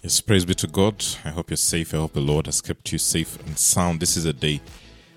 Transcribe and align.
Yes, 0.00 0.20
praise 0.20 0.44
be 0.44 0.54
to 0.54 0.68
God. 0.68 1.04
I 1.24 1.30
hope 1.30 1.50
you're 1.50 1.56
safe. 1.56 1.92
I 1.92 1.96
hope 1.96 2.12
the 2.12 2.20
Lord 2.20 2.46
has 2.46 2.60
kept 2.60 2.92
you 2.92 2.98
safe 2.98 3.36
and 3.44 3.58
sound. 3.58 3.98
This 3.98 4.16
is 4.16 4.26
a 4.26 4.32
day 4.32 4.60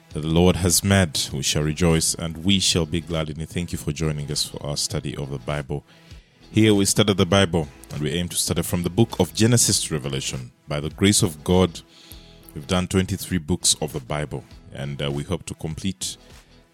that 0.10 0.22
the 0.22 0.28
Lord 0.28 0.56
has 0.56 0.84
made. 0.84 1.20
We 1.32 1.44
shall 1.44 1.62
rejoice 1.62 2.16
and 2.16 2.44
we 2.44 2.58
shall 2.58 2.88
be 2.88 3.00
glad 3.00 3.30
in 3.30 3.40
it. 3.40 3.50
Thank 3.50 3.72
you 3.72 3.78
for 3.78 3.92
joining 3.92 4.32
us 4.32 4.44
for 4.44 4.66
our 4.66 4.76
study 4.76 5.16
of 5.16 5.30
the 5.30 5.38
Bible. 5.38 5.84
Here 6.52 6.74
we 6.74 6.86
study 6.86 7.14
the 7.14 7.28
Bible 7.28 7.68
and 7.94 8.02
we 8.02 8.10
aim 8.14 8.28
to 8.30 8.36
study 8.36 8.64
from 8.64 8.82
the 8.82 8.90
book 8.90 9.20
of 9.20 9.36
Genesis 9.36 9.84
to 9.84 9.94
Revelation. 9.94 10.52
By 10.68 10.80
the 10.80 10.90
grace 10.90 11.22
of 11.22 11.44
God, 11.44 11.82
we've 12.56 12.66
done 12.66 12.88
23 12.88 13.38
books 13.38 13.76
of 13.82 13.94
the 13.94 14.00
Bible 14.00 14.44
and 14.74 15.00
uh, 15.00 15.12
we 15.12 15.22
hope 15.22 15.46
to 15.46 15.54
complete 15.54 16.18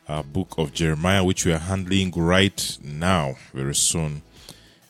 our 0.08 0.24
book 0.24 0.56
of 0.58 0.74
Jeremiah, 0.74 1.26
which 1.26 1.46
we 1.46 1.52
are 1.52 1.58
handling 1.58 2.12
right 2.16 2.78
now, 2.82 3.36
very 3.54 3.76
soon. 3.76 4.22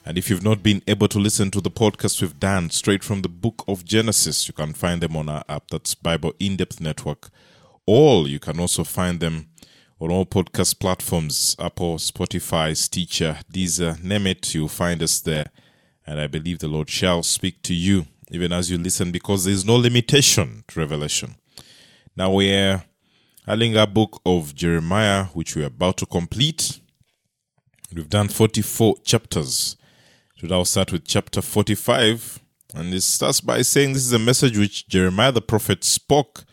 And 0.07 0.17
if 0.17 0.29
you've 0.29 0.41
not 0.41 0.63
been 0.63 0.81
able 0.87 1.09
to 1.09 1.19
listen 1.19 1.51
to 1.51 1.59
the 1.59 1.69
podcast 1.69 2.21
we've 2.21 2.39
done 2.39 2.69
straight 2.69 3.03
from 3.03 3.23
the 3.23 3.27
book 3.27 3.65
of 3.67 3.83
Genesis, 3.83 4.47
you 4.47 4.53
can 4.53 4.71
find 4.71 5.01
them 5.01 5.17
on 5.17 5.27
our 5.27 5.43
app. 5.49 5.63
That's 5.69 5.95
Bible 5.95 6.33
In 6.39 6.55
Depth 6.55 6.79
Network. 6.79 7.29
Or 7.85 8.25
you 8.25 8.39
can 8.39 8.57
also 8.57 8.85
find 8.85 9.19
them 9.19 9.49
on 9.99 10.09
all 10.09 10.25
podcast 10.25 10.79
platforms 10.79 11.57
Apple, 11.59 11.97
Spotify, 11.97 12.77
Stitcher, 12.77 13.39
Deezer, 13.51 14.01
name 14.01 14.27
it. 14.27 14.55
You'll 14.55 14.69
find 14.69 15.03
us 15.03 15.19
there. 15.19 15.47
And 16.05 16.21
I 16.21 16.27
believe 16.27 16.59
the 16.59 16.69
Lord 16.69 16.89
shall 16.89 17.21
speak 17.21 17.61
to 17.63 17.73
you 17.73 18.05
even 18.31 18.53
as 18.53 18.71
you 18.71 18.77
listen 18.77 19.11
because 19.11 19.43
there 19.43 19.53
is 19.53 19.65
no 19.65 19.75
limitation 19.75 20.63
to 20.69 20.79
revelation. 20.79 21.35
Now 22.15 22.31
we're 22.31 22.81
handling 23.45 23.75
our 23.75 23.87
book 23.87 24.21
of 24.25 24.55
Jeremiah, 24.55 25.25
which 25.33 25.53
we're 25.53 25.65
about 25.65 25.97
to 25.97 26.05
complete. 26.05 26.79
We've 27.93 28.09
done 28.09 28.29
44 28.29 28.99
chapters. 29.03 29.76
Should 30.39 30.51
I 30.51 30.61
start 30.61 30.91
with 30.91 31.03
chapter 31.03 31.41
45? 31.41 32.41
And 32.75 32.93
it 32.93 33.01
starts 33.01 33.41
by 33.41 33.63
saying 33.63 33.93
this 33.93 34.05
is 34.05 34.13
a 34.13 34.19
message 34.19 34.55
which 34.55 34.87
Jeremiah 34.87 35.31
the 35.31 35.41
prophet 35.41 35.83
spoke 35.83 36.43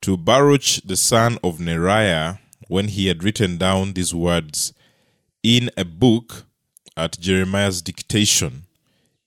to 0.00 0.16
Baruch 0.16 0.82
the 0.84 0.96
son 0.96 1.38
of 1.44 1.58
Neriah 1.58 2.40
when 2.66 2.88
he 2.88 3.06
had 3.06 3.22
written 3.22 3.58
down 3.58 3.92
these 3.92 4.12
words 4.12 4.72
in 5.44 5.70
a 5.76 5.84
book 5.84 6.46
at 6.96 7.20
Jeremiah's 7.20 7.80
dictation 7.80 8.64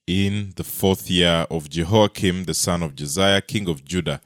in 0.06 0.52
the 0.58 0.66
fourth 0.66 1.10
year 1.10 1.48
of 1.50 1.70
Jehoiakim 1.70 2.44
the 2.44 2.54
son 2.54 2.84
of 2.84 2.98
Josiah, 2.98 3.40
king 3.40 3.70
of 3.70 3.86
Judah, 3.86 4.20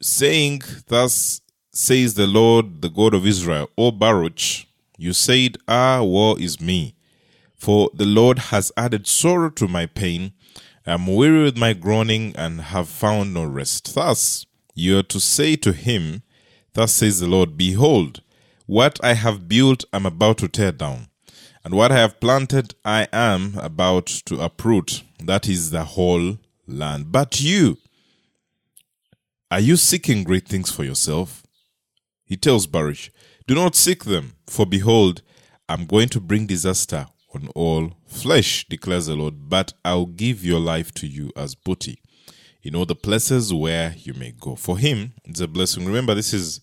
saying, 0.00 0.62
Thus 0.86 1.40
says 1.72 2.14
the 2.14 2.28
Lord, 2.28 2.80
the 2.80 2.90
God 2.90 3.12
of 3.14 3.26
Israel, 3.26 3.68
O 3.76 3.90
Baruch, 3.90 4.66
you 4.96 5.12
said, 5.12 5.58
Ah, 5.66 6.00
woe 6.00 6.36
is 6.36 6.60
me 6.60 6.94
for 7.64 7.88
the 7.94 8.04
Lord 8.04 8.38
has 8.50 8.70
added 8.76 9.06
sorrow 9.06 9.48
to 9.48 9.66
my 9.66 9.86
pain. 9.86 10.32
I 10.86 10.92
am 10.92 11.06
weary 11.06 11.44
with 11.44 11.56
my 11.56 11.72
groaning 11.72 12.36
and 12.36 12.60
have 12.60 12.90
found 12.90 13.32
no 13.32 13.46
rest. 13.46 13.94
Thus 13.94 14.44
you 14.74 14.98
are 14.98 15.02
to 15.04 15.18
say 15.18 15.56
to 15.56 15.72
him, 15.72 16.22
Thus 16.74 16.92
says 16.92 17.20
the 17.20 17.26
Lord, 17.26 17.56
Behold, 17.56 18.20
what 18.66 19.02
I 19.02 19.14
have 19.14 19.48
built 19.48 19.86
I 19.94 19.96
am 19.96 20.04
about 20.04 20.36
to 20.38 20.48
tear 20.48 20.72
down, 20.72 21.08
and 21.64 21.72
what 21.72 21.90
I 21.90 21.96
have 21.96 22.20
planted 22.20 22.74
I 22.84 23.08
am 23.14 23.56
about 23.56 24.08
to 24.26 24.42
uproot. 24.42 25.02
That 25.18 25.48
is 25.48 25.70
the 25.70 25.84
whole 25.84 26.36
land. 26.66 27.12
But 27.12 27.40
you, 27.40 27.78
are 29.50 29.60
you 29.60 29.76
seeking 29.76 30.22
great 30.22 30.46
things 30.46 30.70
for 30.70 30.84
yourself? 30.84 31.42
He 32.26 32.36
tells 32.36 32.66
Baruch, 32.66 33.08
Do 33.46 33.54
not 33.54 33.74
seek 33.74 34.04
them, 34.04 34.34
for 34.46 34.66
behold, 34.66 35.22
I'm 35.66 35.86
going 35.86 36.10
to 36.10 36.20
bring 36.20 36.46
disaster 36.46 37.06
on 37.34 37.48
all 37.54 37.92
flesh, 38.06 38.66
declares 38.68 39.06
the 39.06 39.16
Lord, 39.16 39.48
but 39.48 39.72
I'll 39.84 40.06
give 40.06 40.44
your 40.44 40.60
life 40.60 40.92
to 40.94 41.06
you 41.06 41.30
as 41.36 41.54
booty 41.54 42.00
in 42.62 42.74
all 42.74 42.86
the 42.86 42.94
places 42.94 43.52
where 43.52 43.94
you 43.98 44.14
may 44.14 44.32
go. 44.32 44.56
For 44.56 44.78
him, 44.78 45.12
it's 45.24 45.40
a 45.40 45.48
blessing. 45.48 45.84
Remember, 45.84 46.14
this 46.14 46.32
is 46.32 46.60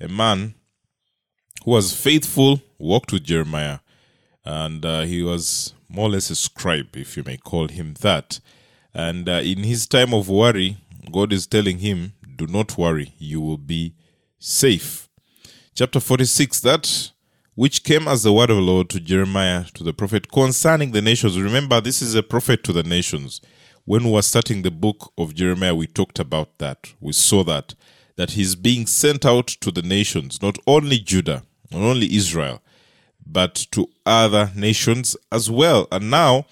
a 0.00 0.08
man 0.08 0.54
who 1.64 1.72
was 1.72 1.94
faithful, 1.94 2.62
walked 2.78 3.12
with 3.12 3.24
Jeremiah, 3.24 3.80
and 4.44 4.84
uh, 4.84 5.02
he 5.02 5.22
was 5.22 5.74
more 5.88 6.06
or 6.06 6.10
less 6.10 6.30
a 6.30 6.36
scribe, 6.36 6.96
if 6.96 7.16
you 7.16 7.24
may 7.24 7.36
call 7.36 7.68
him 7.68 7.94
that. 8.00 8.40
And 8.94 9.28
uh, 9.28 9.40
in 9.44 9.64
his 9.64 9.86
time 9.86 10.14
of 10.14 10.28
worry, 10.28 10.78
God 11.10 11.32
is 11.32 11.46
telling 11.46 11.78
him, 11.78 12.14
Do 12.36 12.46
not 12.46 12.78
worry, 12.78 13.14
you 13.18 13.40
will 13.40 13.58
be 13.58 13.94
safe. 14.38 15.08
Chapter 15.74 16.00
46 16.00 16.60
that 16.60 17.10
which 17.60 17.84
came 17.84 18.08
as 18.08 18.22
the 18.22 18.32
word 18.32 18.48
of 18.48 18.56
the 18.56 18.62
Lord 18.62 18.88
to 18.88 18.98
Jeremiah, 18.98 19.66
to 19.74 19.84
the 19.84 19.92
prophet, 19.92 20.32
concerning 20.32 20.92
the 20.92 21.02
nations. 21.02 21.38
Remember, 21.38 21.78
this 21.78 22.00
is 22.00 22.14
a 22.14 22.22
prophet 22.22 22.64
to 22.64 22.72
the 22.72 22.82
nations. 22.82 23.42
When 23.84 24.04
we 24.04 24.12
were 24.12 24.22
starting 24.22 24.62
the 24.62 24.70
book 24.70 25.12
of 25.18 25.34
Jeremiah, 25.34 25.74
we 25.74 25.86
talked 25.86 26.18
about 26.18 26.56
that. 26.56 26.94
We 27.00 27.12
saw 27.12 27.44
that, 27.44 27.74
that 28.16 28.30
he's 28.30 28.54
being 28.54 28.86
sent 28.86 29.26
out 29.26 29.46
to 29.48 29.70
the 29.70 29.82
nations, 29.82 30.40
not 30.40 30.56
only 30.66 31.00
Judah, 31.00 31.42
not 31.70 31.82
only 31.82 32.16
Israel, 32.16 32.62
but 33.26 33.56
to 33.72 33.90
other 34.06 34.52
nations 34.56 35.14
as 35.30 35.50
well. 35.50 35.86
And 35.92 36.10
now, 36.10 36.46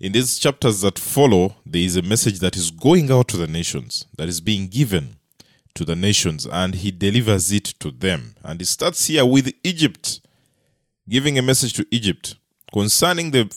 in 0.00 0.12
these 0.12 0.38
chapters 0.38 0.80
that 0.80 0.98
follow, 0.98 1.56
there 1.66 1.82
is 1.82 1.96
a 1.96 2.02
message 2.02 2.38
that 2.38 2.56
is 2.56 2.70
going 2.70 3.10
out 3.10 3.28
to 3.28 3.36
the 3.36 3.46
nations, 3.46 4.06
that 4.16 4.26
is 4.26 4.40
being 4.40 4.68
given 4.68 5.16
to 5.74 5.84
the 5.84 5.96
nations, 5.96 6.46
and 6.46 6.76
he 6.76 6.90
delivers 6.90 7.52
it 7.52 7.74
to 7.80 7.90
them. 7.90 8.36
And 8.42 8.58
he 8.58 8.64
starts 8.64 9.08
here 9.08 9.26
with 9.26 9.52
Egypt 9.62 10.22
giving 11.08 11.38
a 11.38 11.42
message 11.42 11.72
to 11.74 11.86
Egypt 11.90 12.36
concerning 12.72 13.30
the, 13.30 13.54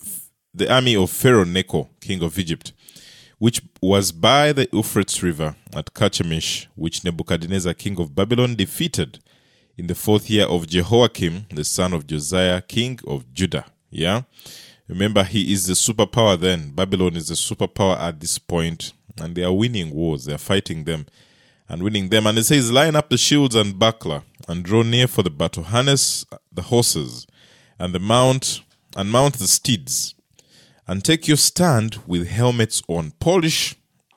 the 0.54 0.72
army 0.72 0.96
of 0.96 1.10
Pharaoh 1.10 1.44
Necho, 1.44 1.90
king 2.00 2.22
of 2.22 2.38
Egypt, 2.38 2.74
which 3.40 3.62
was 3.82 4.12
by 4.12 4.54
the 4.54 4.68
Euphrates 4.72 5.24
River 5.24 5.56
at 5.74 5.94
Carchemish, 5.94 6.68
which 6.76 7.04
Nebuchadnezzar, 7.04 7.74
king 7.74 8.00
of 8.00 8.14
Babylon, 8.14 8.56
defeated 8.56 9.20
in 9.78 9.88
the 9.88 9.96
fourth 9.96 10.30
year 10.30 10.46
of 10.46 10.68
Jehoiakim, 10.68 11.48
the 11.50 11.64
son 11.64 11.94
of 11.94 12.06
Josiah, 12.06 12.62
king 12.62 13.00
of 13.08 13.34
Judah. 13.34 13.66
Yeah? 13.90 14.24
Remember, 14.88 15.24
he 15.24 15.54
is 15.54 15.68
the 15.68 15.74
superpower 15.74 16.40
then. 16.40 16.72
Babylon 16.72 17.16
is 17.16 17.30
the 17.30 17.36
superpower 17.36 17.98
at 18.00 18.20
this 18.20 18.38
point, 18.38 18.94
and 19.20 19.36
they 19.36 19.44
are 19.44 19.54
winning 19.54 19.92
wars. 19.92 20.26
They 20.26 20.34
are 20.34 20.40
fighting 20.40 20.84
them 20.84 21.06
and 21.68 21.82
winning 21.82 22.10
them. 22.10 22.28
And 22.28 22.38
it 22.38 22.44
says, 22.44 22.72
Line 22.72 22.96
up 22.96 23.10
the 23.10 23.18
shields 23.18 23.56
and 23.56 23.80
buckler, 23.80 24.24
and 24.48 24.64
draw 24.64 24.82
near 24.82 25.08
for 25.08 25.24
the 25.24 25.30
battle. 25.30 25.64
Harness 25.64 26.26
the 26.52 26.64
horses 26.64 27.26
and 27.80 27.94
the 27.94 28.00
mount 28.00 28.62
and 28.96 29.10
mount 29.10 29.40
the 29.40 29.48
steeds, 29.48 30.16
and 30.88 31.04
take 31.04 31.28
your 31.28 31.38
stand 31.38 32.00
with 32.06 32.28
helmets 32.28 32.82
on. 32.88 33.12
Polish 33.20 33.76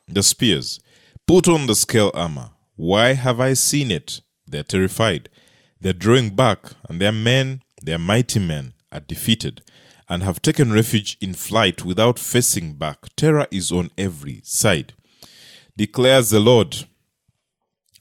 the 0.09 0.23
spears. 0.23 0.81
Put 1.27 1.49
on 1.49 1.67
the 1.67 1.75
scale 1.75 2.11
armor. 2.15 2.51
Why 2.77 3.15
have 3.15 3.41
I 3.41 3.55
seen 3.55 3.91
it? 3.91 4.21
They're 4.47 4.63
terrified. 4.63 5.29
They're 5.81 5.93
drawing 5.93 6.31
back, 6.31 6.73
and 6.89 7.01
their 7.01 7.13
men, 7.13 7.63
their 7.83 7.99
mighty 7.99 8.41
men, 8.41 8.75
are 8.91 9.01
defeated 9.01 9.63
and 10.09 10.23
have 10.23 10.43
taken 10.43 10.73
refuge 10.73 11.17
in 11.21 11.33
flight 11.33 11.85
without 11.85 12.19
facing 12.19 12.75
back. 12.75 12.99
Terror 13.17 13.47
is 13.51 13.73
on 13.73 13.91
every 13.97 14.43
side. 14.45 14.93
Declares 15.77 16.31
the 16.31 16.41
Lord. 16.41 16.85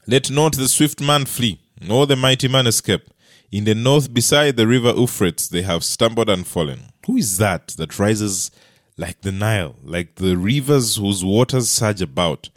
Let 0.06 0.30
not 0.30 0.56
the 0.56 0.68
swift 0.68 1.00
man 1.00 1.24
flee, 1.24 1.60
nor 1.80 2.06
the 2.06 2.16
mighty 2.16 2.48
man 2.48 2.66
escape. 2.66 3.08
In 3.52 3.64
the 3.64 3.74
north, 3.74 4.14
beside 4.14 4.56
the 4.56 4.66
river 4.66 4.94
Euphrates, 4.96 5.50
they 5.50 5.60
have 5.60 5.84
stumbled 5.84 6.30
and 6.30 6.46
fallen. 6.46 6.84
Who 7.06 7.18
is 7.18 7.36
that 7.36 7.68
that 7.76 7.98
rises 7.98 8.50
like 8.96 9.20
the 9.20 9.30
Nile, 9.30 9.76
like 9.84 10.14
the 10.14 10.38
rivers 10.38 10.96
whose 10.96 11.22
waters 11.22 11.70
surge 11.70 12.00
about? 12.00 12.48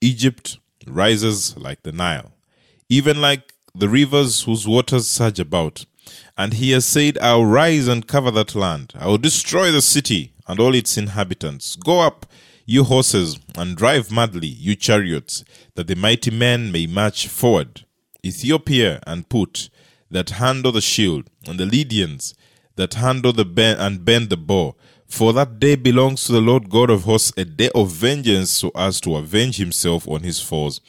Egypt 0.00 0.58
rises 0.88 1.56
like 1.56 1.84
the 1.84 1.92
Nile, 1.92 2.32
even 2.88 3.20
like 3.20 3.54
the 3.76 3.88
rivers 3.88 4.42
whose 4.42 4.66
waters 4.66 5.06
surge 5.06 5.38
about. 5.38 5.86
And 6.36 6.54
he 6.54 6.72
has 6.72 6.84
said, 6.84 7.16
I'll 7.18 7.44
rise 7.44 7.86
and 7.86 8.08
cover 8.08 8.32
that 8.32 8.56
land. 8.56 8.92
I 8.98 9.06
will 9.06 9.18
destroy 9.18 9.70
the 9.70 9.80
city 9.80 10.32
and 10.48 10.58
all 10.58 10.74
its 10.74 10.98
inhabitants. 10.98 11.76
Go 11.76 12.00
up, 12.00 12.26
you 12.66 12.82
horses, 12.82 13.38
and 13.56 13.76
drive 13.76 14.10
madly, 14.10 14.48
you 14.48 14.74
chariots, 14.74 15.44
that 15.76 15.86
the 15.86 15.94
mighty 15.94 16.32
men 16.32 16.72
may 16.72 16.88
march 16.88 17.28
forward. 17.28 17.84
Ethiopia 18.24 19.00
and 19.06 19.28
Put 19.28 19.70
that 20.10 20.30
handle 20.30 20.72
the 20.72 20.80
shield, 20.80 21.30
and 21.46 21.58
the 21.58 21.66
Lydians 21.66 22.34
that 22.76 22.94
handle 22.94 23.32
the 23.32 23.44
bend 23.44 23.80
and 23.80 24.04
bend 24.04 24.30
the 24.30 24.36
bow. 24.36 24.74
For 25.06 25.32
that 25.32 25.58
day 25.58 25.74
belongs 25.74 26.24
to 26.24 26.32
the 26.32 26.40
Lord 26.40 26.70
God 26.70 26.88
of 26.88 27.02
hosts, 27.02 27.32
a 27.36 27.44
day 27.44 27.70
of 27.74 27.90
vengeance, 27.90 28.52
so 28.52 28.70
as 28.74 29.00
to 29.02 29.16
avenge 29.16 29.56
himself 29.56 30.06
on 30.06 30.22
his 30.22 30.40
foes. 30.40 30.80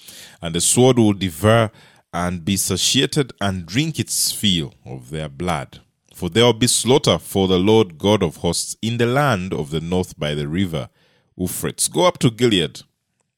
And 0.42 0.54
the 0.54 0.62
sword 0.62 1.00
will 1.00 1.14
devour 1.14 1.72
and 2.14 2.46
be 2.46 2.58
satiated 2.58 3.34
and 3.42 3.66
drink 3.66 4.00
its 4.00 4.32
fill 4.32 4.74
of 4.86 5.10
their 5.10 5.30
blood. 5.30 5.82
For 6.14 6.30
there 6.30 6.46
will 6.46 6.54
be 6.54 6.68
slaughter 6.68 7.18
for 7.18 7.48
the 7.48 7.58
Lord 7.58 7.98
God 7.98 8.22
of 8.22 8.38
hosts 8.38 8.76
in 8.82 8.98
the 8.98 9.06
land 9.06 9.54
of 9.54 9.72
the 9.72 9.82
north 9.82 10.20
by 10.20 10.36
the 10.36 10.48
river 10.48 10.90
Euphrates. 11.38 11.88
Go 11.88 12.06
up 12.06 12.20
to 12.20 12.30
Gilead 12.30 12.82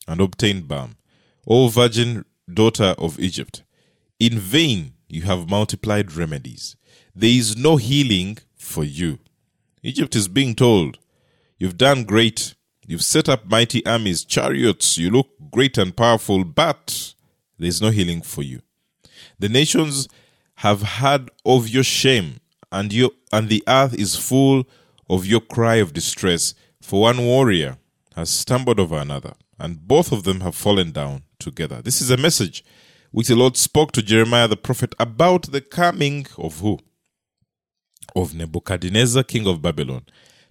and 0.07 0.19
obtain 0.19 0.61
balm, 0.61 0.97
O 1.47 1.69
virgin 1.69 2.25
daughter 2.51 2.95
of 2.97 3.19
Egypt. 3.19 3.63
In 4.19 4.37
vain 4.39 4.92
you 5.13 5.23
have 5.23 5.49
multiplied 5.49 6.13
remedies. 6.13 6.75
There 7.15 7.29
is 7.29 7.55
no 7.57 7.77
healing 7.77 8.37
for 8.57 8.83
you. 8.83 9.19
Egypt 9.81 10.15
is 10.15 10.27
being 10.27 10.55
told, 10.55 10.97
You've 11.57 11.77
done 11.77 12.03
great, 12.03 12.55
You've 12.85 13.03
set 13.03 13.29
up 13.29 13.45
mighty 13.45 13.85
armies, 13.85 14.25
chariots, 14.25 14.97
you 14.97 15.09
look 15.09 15.29
great 15.51 15.77
and 15.77 15.95
powerful, 15.95 16.43
but 16.43 17.13
there's 17.57 17.81
no 17.81 17.91
healing 17.91 18.21
for 18.21 18.41
you. 18.43 18.61
The 19.39 19.47
nations 19.47 20.09
have 20.55 20.81
heard 20.81 21.31
of 21.45 21.69
your 21.69 21.83
shame, 21.83 22.41
and 22.71 22.91
your 22.91 23.11
and 23.31 23.47
the 23.47 23.63
earth 23.67 23.93
is 23.93 24.15
full 24.15 24.65
of 25.09 25.25
your 25.25 25.39
cry 25.39 25.75
of 25.75 25.93
distress. 25.93 26.53
For 26.81 27.01
one 27.01 27.25
warrior 27.25 27.77
has 28.15 28.29
stumbled 28.29 28.79
over 28.79 28.97
another, 28.97 29.33
and 29.57 29.87
both 29.87 30.11
of 30.11 30.23
them 30.23 30.41
have 30.41 30.55
fallen 30.55 30.91
down 30.91 31.23
together. 31.39 31.81
This 31.81 32.01
is 32.01 32.09
a 32.09 32.17
message 32.17 32.65
which 33.13 33.27
the 33.27 33.35
Lord 33.35 33.55
spoke 33.55 33.91
to 33.91 34.01
Jeremiah 34.01 34.47
the 34.47 34.57
prophet 34.57 34.95
about 34.99 35.51
the 35.51 35.61
coming 35.61 36.25
of 36.35 36.61
who? 36.61 36.79
Of 38.15 38.33
Nebuchadnezzar, 38.33 39.23
king 39.23 39.47
of 39.47 39.61
Babylon, 39.61 40.07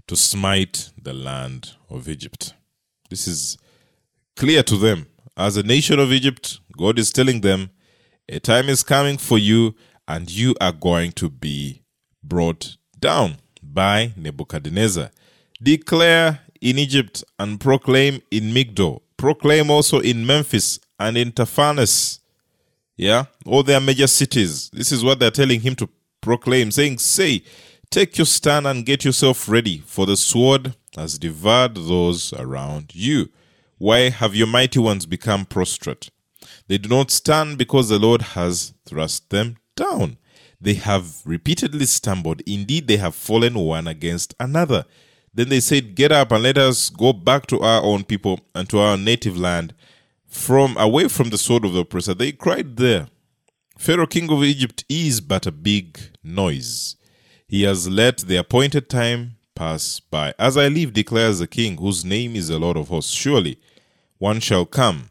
to 0.07 0.15
smite 0.15 0.91
the 0.97 1.13
land 1.13 1.73
of 1.91 2.09
Egypt. 2.09 2.55
This 3.11 3.27
is 3.27 3.59
clear 4.37 4.63
to 4.63 4.77
them. 4.77 5.09
As 5.37 5.57
a 5.57 5.65
nation 5.65 5.99
of 5.99 6.13
Egypt, 6.13 6.61
God 6.79 7.01
is 7.01 7.11
telling 7.11 7.41
them, 7.41 7.71
a 8.29 8.39
time 8.39 8.69
is 8.69 8.85
coming 8.85 9.19
for 9.19 9.39
you, 9.39 9.75
and 10.07 10.31
you 10.31 10.55
are 10.61 10.73
going 10.73 11.11
to 11.13 11.29
be 11.29 11.83
brought 12.23 12.77
down 13.01 13.39
by 13.61 14.13
Nebuchadnezzar. 14.17 15.11
Declare 15.61 16.39
in 16.61 16.79
Egypt 16.79 17.25
and 17.41 17.61
proclaim 17.61 18.23
in 18.31 18.55
Migdol. 18.55 19.01
Proclaim 19.17 19.69
also 19.69 19.99
in 19.99 20.25
Memphis 20.25 20.79
and 21.01 21.17
in 21.17 21.33
Tahpanhes. 21.33 22.21
Yeah, 22.97 23.25
all 23.47 23.63
their 23.63 23.81
major 23.81 24.07
cities. 24.07 24.71
This 24.73 24.93
is 24.93 25.03
what 25.03 25.19
they're 25.19 25.31
telling 25.31 25.61
him 25.61 25.75
to 25.77 25.89
proclaim, 26.21 26.71
saying, 26.71 26.99
Say, 26.99 27.43
take 27.91 28.19
your 28.19 28.27
stand 28.27 28.67
and 28.67 28.87
get 28.87 29.05
yourself 29.05 29.49
ready, 29.49 29.83
for 29.87 30.07
the 30.07 30.17
sword 30.17 30.77
has 30.97 31.19
devoured 31.19 31.75
those 31.75 32.33
around 32.35 32.95
you. 32.95 33.29
Why 33.79 34.11
have 34.11 34.35
your 34.35 34.47
mighty 34.47 34.79
ones 34.79 35.07
become 35.07 35.45
prostrate? 35.45 36.11
They 36.69 36.79
do 36.79 36.89
not 36.89 37.11
stand 37.11 37.59
because 37.59 37.89
the 37.89 37.99
Lord 37.99 38.23
has 38.23 38.75
thrust 38.87 39.31
them 39.31 39.57
down. 39.75 40.19
They 40.61 40.75
have 40.75 41.21
repeatedly 41.25 41.87
stumbled. 41.87 42.43
Indeed, 42.47 42.87
they 42.87 42.99
have 42.99 43.15
fallen 43.15 43.55
one 43.55 43.89
against 43.89 44.35
another. 44.39 44.85
Then 45.35 45.49
they 45.49 45.61
said, 45.61 45.95
Get 45.95 46.13
up 46.13 46.31
and 46.31 46.43
let 46.43 46.59
us 46.59 46.91
go 46.91 47.13
back 47.13 47.47
to 47.49 47.61
our 47.61 47.83
own 47.83 48.05
people 48.05 48.39
and 48.55 48.69
to 48.71 48.79
our 48.79 48.97
native 48.97 49.37
land, 49.37 49.75
from 50.33 50.77
away 50.79 51.09
from 51.09 51.31
the 51.31 51.39
sword 51.39 51.65
of 51.65 51.75
the 51.75 51.81
oppressor. 51.81 52.15
They 52.15 52.33
cried 52.33 52.77
there, 52.77 53.09
Pharaoh, 53.79 54.07
king 54.07 54.31
of 54.33 54.43
Egypt, 54.43 54.85
is 54.89 55.21
but 55.21 55.47
a 55.47 55.53
big 55.53 55.99
noise. 56.25 56.97
He 57.47 57.63
has 57.65 57.89
let 57.89 58.19
the 58.19 58.37
appointed 58.37 58.89
time 58.89 59.37
pass 59.55 60.01
by. 60.01 60.35
As 60.39 60.57
I 60.57 60.69
live, 60.69 60.93
declares 60.93 61.39
the 61.39 61.47
king, 61.47 61.77
whose 61.77 62.05
name 62.05 62.35
is 62.35 62.49
the 62.49 62.59
Lord 62.59 62.77
of 62.77 62.89
hosts, 62.89 63.13
surely 63.13 63.59
one 64.19 64.41
shall 64.41 64.65
come, 64.65 65.11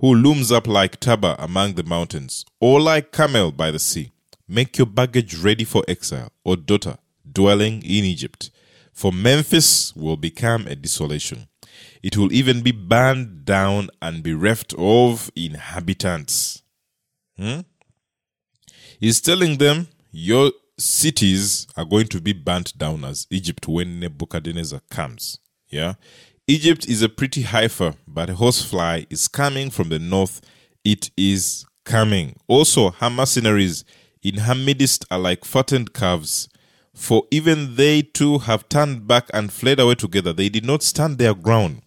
who 0.00 0.14
looms 0.14 0.50
up 0.50 0.66
like 0.66 0.98
Tabor 0.98 1.36
among 1.38 1.74
the 1.74 1.84
mountains, 1.84 2.44
or 2.60 2.80
like 2.80 3.12
Carmel 3.12 3.52
by 3.52 3.70
the 3.70 3.78
sea. 3.78 4.10
Make 4.48 4.78
your 4.78 4.86
baggage 4.86 5.36
ready 5.36 5.64
for 5.64 5.84
exile, 5.86 6.32
O 6.44 6.56
daughter 6.56 6.98
dwelling 7.30 7.82
in 7.82 8.04
Egypt. 8.04 8.50
For 8.92 9.12
Memphis 9.12 9.94
will 9.94 10.16
become 10.16 10.66
a 10.66 10.74
desolation. 10.74 11.48
It 12.02 12.16
will 12.16 12.32
even 12.32 12.62
be 12.62 12.72
burned 12.72 13.44
down 13.44 13.90
and 14.00 14.22
bereft 14.22 14.74
of 14.78 15.30
inhabitants. 15.34 16.62
Hmm? 17.38 17.60
He's 19.00 19.20
telling 19.20 19.58
them, 19.58 19.88
Your 20.10 20.52
cities 20.78 21.66
are 21.76 21.84
going 21.84 22.06
to 22.08 22.20
be 22.20 22.32
burnt 22.32 22.76
down 22.78 23.04
as 23.04 23.26
Egypt 23.30 23.66
when 23.68 24.00
Nebuchadnezzar 24.00 24.80
comes. 24.90 25.38
Yeah. 25.68 25.94
Egypt 26.46 26.86
is 26.86 27.02
a 27.02 27.08
pretty 27.08 27.42
heifer, 27.42 27.94
but 28.06 28.30
a 28.30 28.34
horsefly 28.34 29.04
is 29.10 29.26
coming 29.26 29.70
from 29.70 29.88
the 29.88 29.98
north. 29.98 30.40
It 30.84 31.10
is 31.16 31.66
coming. 31.84 32.36
Also, 32.46 32.90
her 32.90 33.10
mercenaries 33.10 33.84
in 34.22 34.38
her 34.38 34.54
midst 34.54 35.04
are 35.10 35.18
like 35.18 35.44
fattened 35.44 35.92
calves. 35.92 36.48
For 36.96 37.24
even 37.30 37.76
they 37.76 38.00
too 38.00 38.38
have 38.38 38.70
turned 38.70 39.06
back 39.06 39.28
and 39.34 39.52
fled 39.52 39.78
away 39.78 39.96
together. 39.96 40.32
They 40.32 40.48
did 40.48 40.64
not 40.64 40.82
stand 40.82 41.18
their 41.18 41.34
ground. 41.34 41.82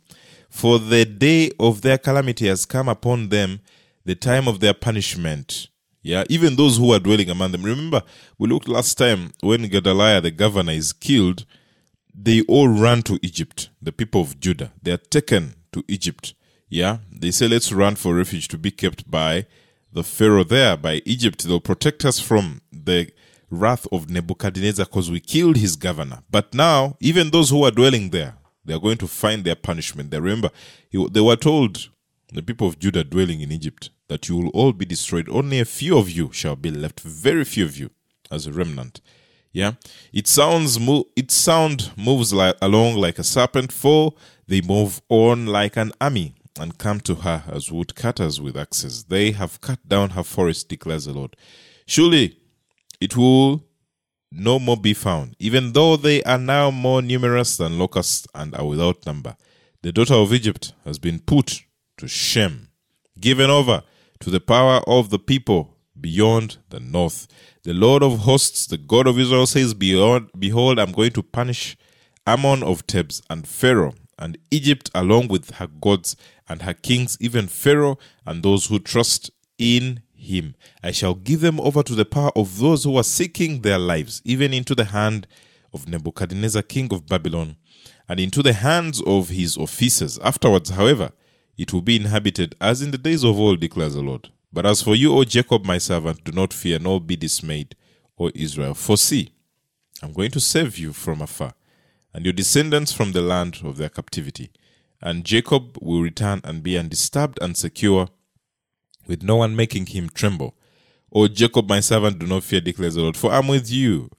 For 0.49 0.77
the 0.77 1.03
day 1.03 1.51
of 1.59 1.81
their 1.81 1.97
calamity 1.97 2.47
has 2.47 2.65
come 2.65 2.87
upon 2.87 3.29
them, 3.29 3.59
the 4.05 4.13
time 4.13 4.47
of 4.47 4.59
their 4.59 4.75
punishment. 4.75 5.67
Yeah, 6.03 6.25
even 6.29 6.55
those 6.55 6.77
who 6.77 6.93
are 6.93 6.99
dwelling 6.99 7.29
among 7.29 7.51
them. 7.51 7.63
Remember, 7.63 8.03
we 8.37 8.47
looked 8.47 8.67
last 8.67 8.99
time 8.99 9.31
when 9.41 9.67
Gedaliah, 9.67 10.21
the 10.21 10.31
governor, 10.31 10.73
is 10.73 10.93
killed, 10.93 11.45
they 12.13 12.41
all 12.43 12.67
run 12.67 13.01
to 13.03 13.19
Egypt, 13.23 13.69
the 13.81 13.91
people 13.91 14.21
of 14.21 14.39
Judah. 14.39 14.71
They 14.81 14.91
are 14.91 14.97
taken 14.97 15.55
to 15.73 15.83
Egypt. 15.87 16.35
Yeah, 16.69 16.99
they 17.11 17.31
say, 17.31 17.47
let's 17.47 17.71
run 17.71 17.95
for 17.95 18.13
refuge 18.13 18.47
to 18.49 18.59
be 18.59 18.71
kept 18.71 19.09
by 19.09 19.47
the 19.91 20.03
Pharaoh 20.03 20.43
there 20.43 20.77
by 20.77 21.01
Egypt. 21.03 21.43
They'll 21.43 21.59
protect 21.59 22.05
us 22.05 22.19
from 22.19 22.61
the 22.71 23.11
wrath 23.49 23.87
of 23.91 24.09
Nebuchadnezzar 24.09 24.85
because 24.85 25.09
we 25.09 25.19
killed 25.19 25.57
his 25.57 25.75
governor. 25.75 26.19
But 26.29 26.53
now, 26.53 26.97
even 26.99 27.29
those 27.29 27.49
who 27.49 27.63
are 27.63 27.71
dwelling 27.71 28.09
there, 28.09 28.35
they 28.63 28.73
are 28.73 28.79
going 28.79 28.97
to 28.99 29.07
find 29.07 29.43
their 29.43 29.55
punishment. 29.55 30.11
They 30.11 30.19
remember, 30.19 30.51
they 30.91 31.21
were 31.21 31.35
told, 31.35 31.89
the 32.31 32.43
people 32.43 32.67
of 32.67 32.77
Judah 32.77 33.03
dwelling 33.03 33.41
in 33.41 33.51
Egypt, 33.51 33.89
that 34.07 34.29
you 34.29 34.37
will 34.37 34.49
all 34.49 34.73
be 34.73 34.85
destroyed. 34.85 35.29
Only 35.29 35.59
a 35.59 35.65
few 35.65 35.97
of 35.97 36.09
you 36.09 36.31
shall 36.31 36.55
be 36.55 36.71
left, 36.71 36.99
very 36.99 37.43
few 37.43 37.65
of 37.65 37.77
you, 37.77 37.89
as 38.29 38.45
a 38.45 38.51
remnant. 38.51 39.01
Yeah, 39.51 39.73
it 40.13 40.27
sounds 40.27 40.77
it 41.15 41.31
sound 41.31 41.91
moves 41.97 42.31
like 42.31 42.55
along 42.61 42.97
like 42.97 43.17
a 43.17 43.23
serpent, 43.23 43.71
for 43.71 44.13
they 44.47 44.61
move 44.61 45.01
on 45.09 45.47
like 45.47 45.75
an 45.75 45.91
army 45.99 46.35
and 46.59 46.77
come 46.77 46.99
to 47.01 47.15
her 47.15 47.43
as 47.47 47.71
woodcutters 47.71 48.39
with 48.39 48.55
axes. 48.55 49.05
They 49.05 49.31
have 49.31 49.59
cut 49.61 49.87
down 49.87 50.11
her 50.11 50.23
forest, 50.23 50.69
declares 50.69 51.05
the 51.05 51.13
Lord. 51.13 51.35
Surely 51.87 52.38
it 52.99 53.15
will 53.15 53.63
no 54.31 54.59
more 54.59 54.77
be 54.77 54.93
found, 54.93 55.35
even 55.39 55.73
though 55.73 55.95
they 55.97 56.21
are 56.23 56.37
now 56.37 56.69
more 56.69 57.01
numerous 57.01 57.57
than 57.57 57.79
locusts 57.79 58.27
and 58.35 58.55
are 58.55 58.65
without 58.65 59.05
number. 59.05 59.35
The 59.81 59.91
daughter 59.91 60.15
of 60.15 60.33
Egypt 60.33 60.73
has 60.85 60.99
been 60.99 61.19
put 61.19 61.63
to 61.97 62.07
shame, 62.07 62.69
given 63.19 63.49
over 63.49 63.83
to 64.19 64.29
the 64.29 64.39
power 64.39 64.81
of 64.85 65.09
the 65.09 65.19
people 65.19 65.77
beyond 65.99 66.57
the 66.69 66.79
north. 66.79 67.27
The 67.63 67.73
Lord 67.73 68.03
of 68.03 68.19
hosts, 68.19 68.67
the 68.67 68.77
God 68.77 69.07
of 69.07 69.17
Israel, 69.17 69.47
says, 69.47 69.73
Behold, 69.73 70.29
I'm 70.79 70.91
going 70.91 71.11
to 71.11 71.23
punish 71.23 71.77
Amon 72.27 72.63
of 72.63 72.81
Thebes 72.81 73.21
and 73.29 73.47
Pharaoh 73.47 73.95
and 74.17 74.37
Egypt 74.51 74.91
along 74.93 75.29
with 75.29 75.51
her 75.55 75.67
gods 75.67 76.15
and 76.47 76.61
her 76.63 76.73
kings, 76.73 77.17
even 77.19 77.47
Pharaoh 77.47 77.97
and 78.25 78.43
those 78.43 78.67
who 78.67 78.79
trust 78.79 79.31
in 79.57 80.01
him. 80.19 80.55
I 80.83 80.91
shall 80.91 81.13
give 81.13 81.41
them 81.41 81.59
over 81.59 81.81
to 81.83 81.95
the 81.95 82.05
power 82.05 82.31
of 82.35 82.59
those 82.59 82.83
who 82.83 82.97
are 82.97 83.03
seeking 83.03 83.61
their 83.61 83.79
lives, 83.79 84.21
even 84.25 84.53
into 84.53 84.75
the 84.75 84.85
hand 84.85 85.27
of 85.73 85.87
Nebuchadnezzar, 85.87 86.61
king 86.63 86.93
of 86.93 87.07
Babylon, 87.07 87.55
and 88.07 88.19
into 88.19 88.43
the 88.43 88.53
hands 88.53 89.01
of 89.05 89.29
his 89.29 89.57
officers. 89.57 90.19
Afterwards, 90.19 90.71
however, 90.71 91.11
it 91.57 91.73
will 91.73 91.81
be 91.81 91.95
inhabited 91.95 92.55
as 92.59 92.81
in 92.81 92.91
the 92.91 92.97
days 92.97 93.23
of 93.23 93.39
old, 93.39 93.59
declares 93.59 93.95
the 93.95 94.01
Lord. 94.01 94.29
But 94.51 94.65
as 94.65 94.81
for 94.81 94.95
you, 94.95 95.15
O 95.15 95.23
Jacob, 95.23 95.65
my 95.65 95.77
servant, 95.77 96.23
do 96.23 96.31
not 96.31 96.53
fear, 96.53 96.79
nor 96.79 96.99
be 96.99 97.15
dismayed, 97.15 97.75
O 98.17 98.31
Israel. 98.33 98.73
For 98.73 98.97
see, 98.97 99.31
I'm 100.01 100.13
going 100.13 100.31
to 100.31 100.39
save 100.39 100.77
you 100.77 100.93
from 100.93 101.21
afar 101.21 101.53
and 102.13 102.25
your 102.25 102.33
descendants 102.33 102.91
from 102.91 103.11
the 103.11 103.21
land 103.21 103.61
of 103.63 103.77
their 103.77 103.89
captivity. 103.89 104.51
And 105.01 105.23
Jacob 105.23 105.77
will 105.81 106.01
return 106.01 106.41
and 106.43 106.63
be 106.63 106.77
undisturbed 106.77 107.39
and 107.41 107.55
secure, 107.55 108.07
with 109.09 109.23
no 109.23 109.37
one 109.37 109.55
making 109.55 109.87
him 109.87 110.07
tremble. 110.07 110.55
O 111.11 111.27
Jacob, 111.27 111.67
my 111.67 111.79
servant, 111.79 112.19
do 112.19 112.27
not 112.27 112.43
fear, 112.43 112.61
declares 112.61 112.93
the 112.93 113.01
Lord, 113.01 113.17
for 113.17 113.31
I 113.31 113.39
am 113.39 113.47
with 113.47 113.69
you. 113.69 114.11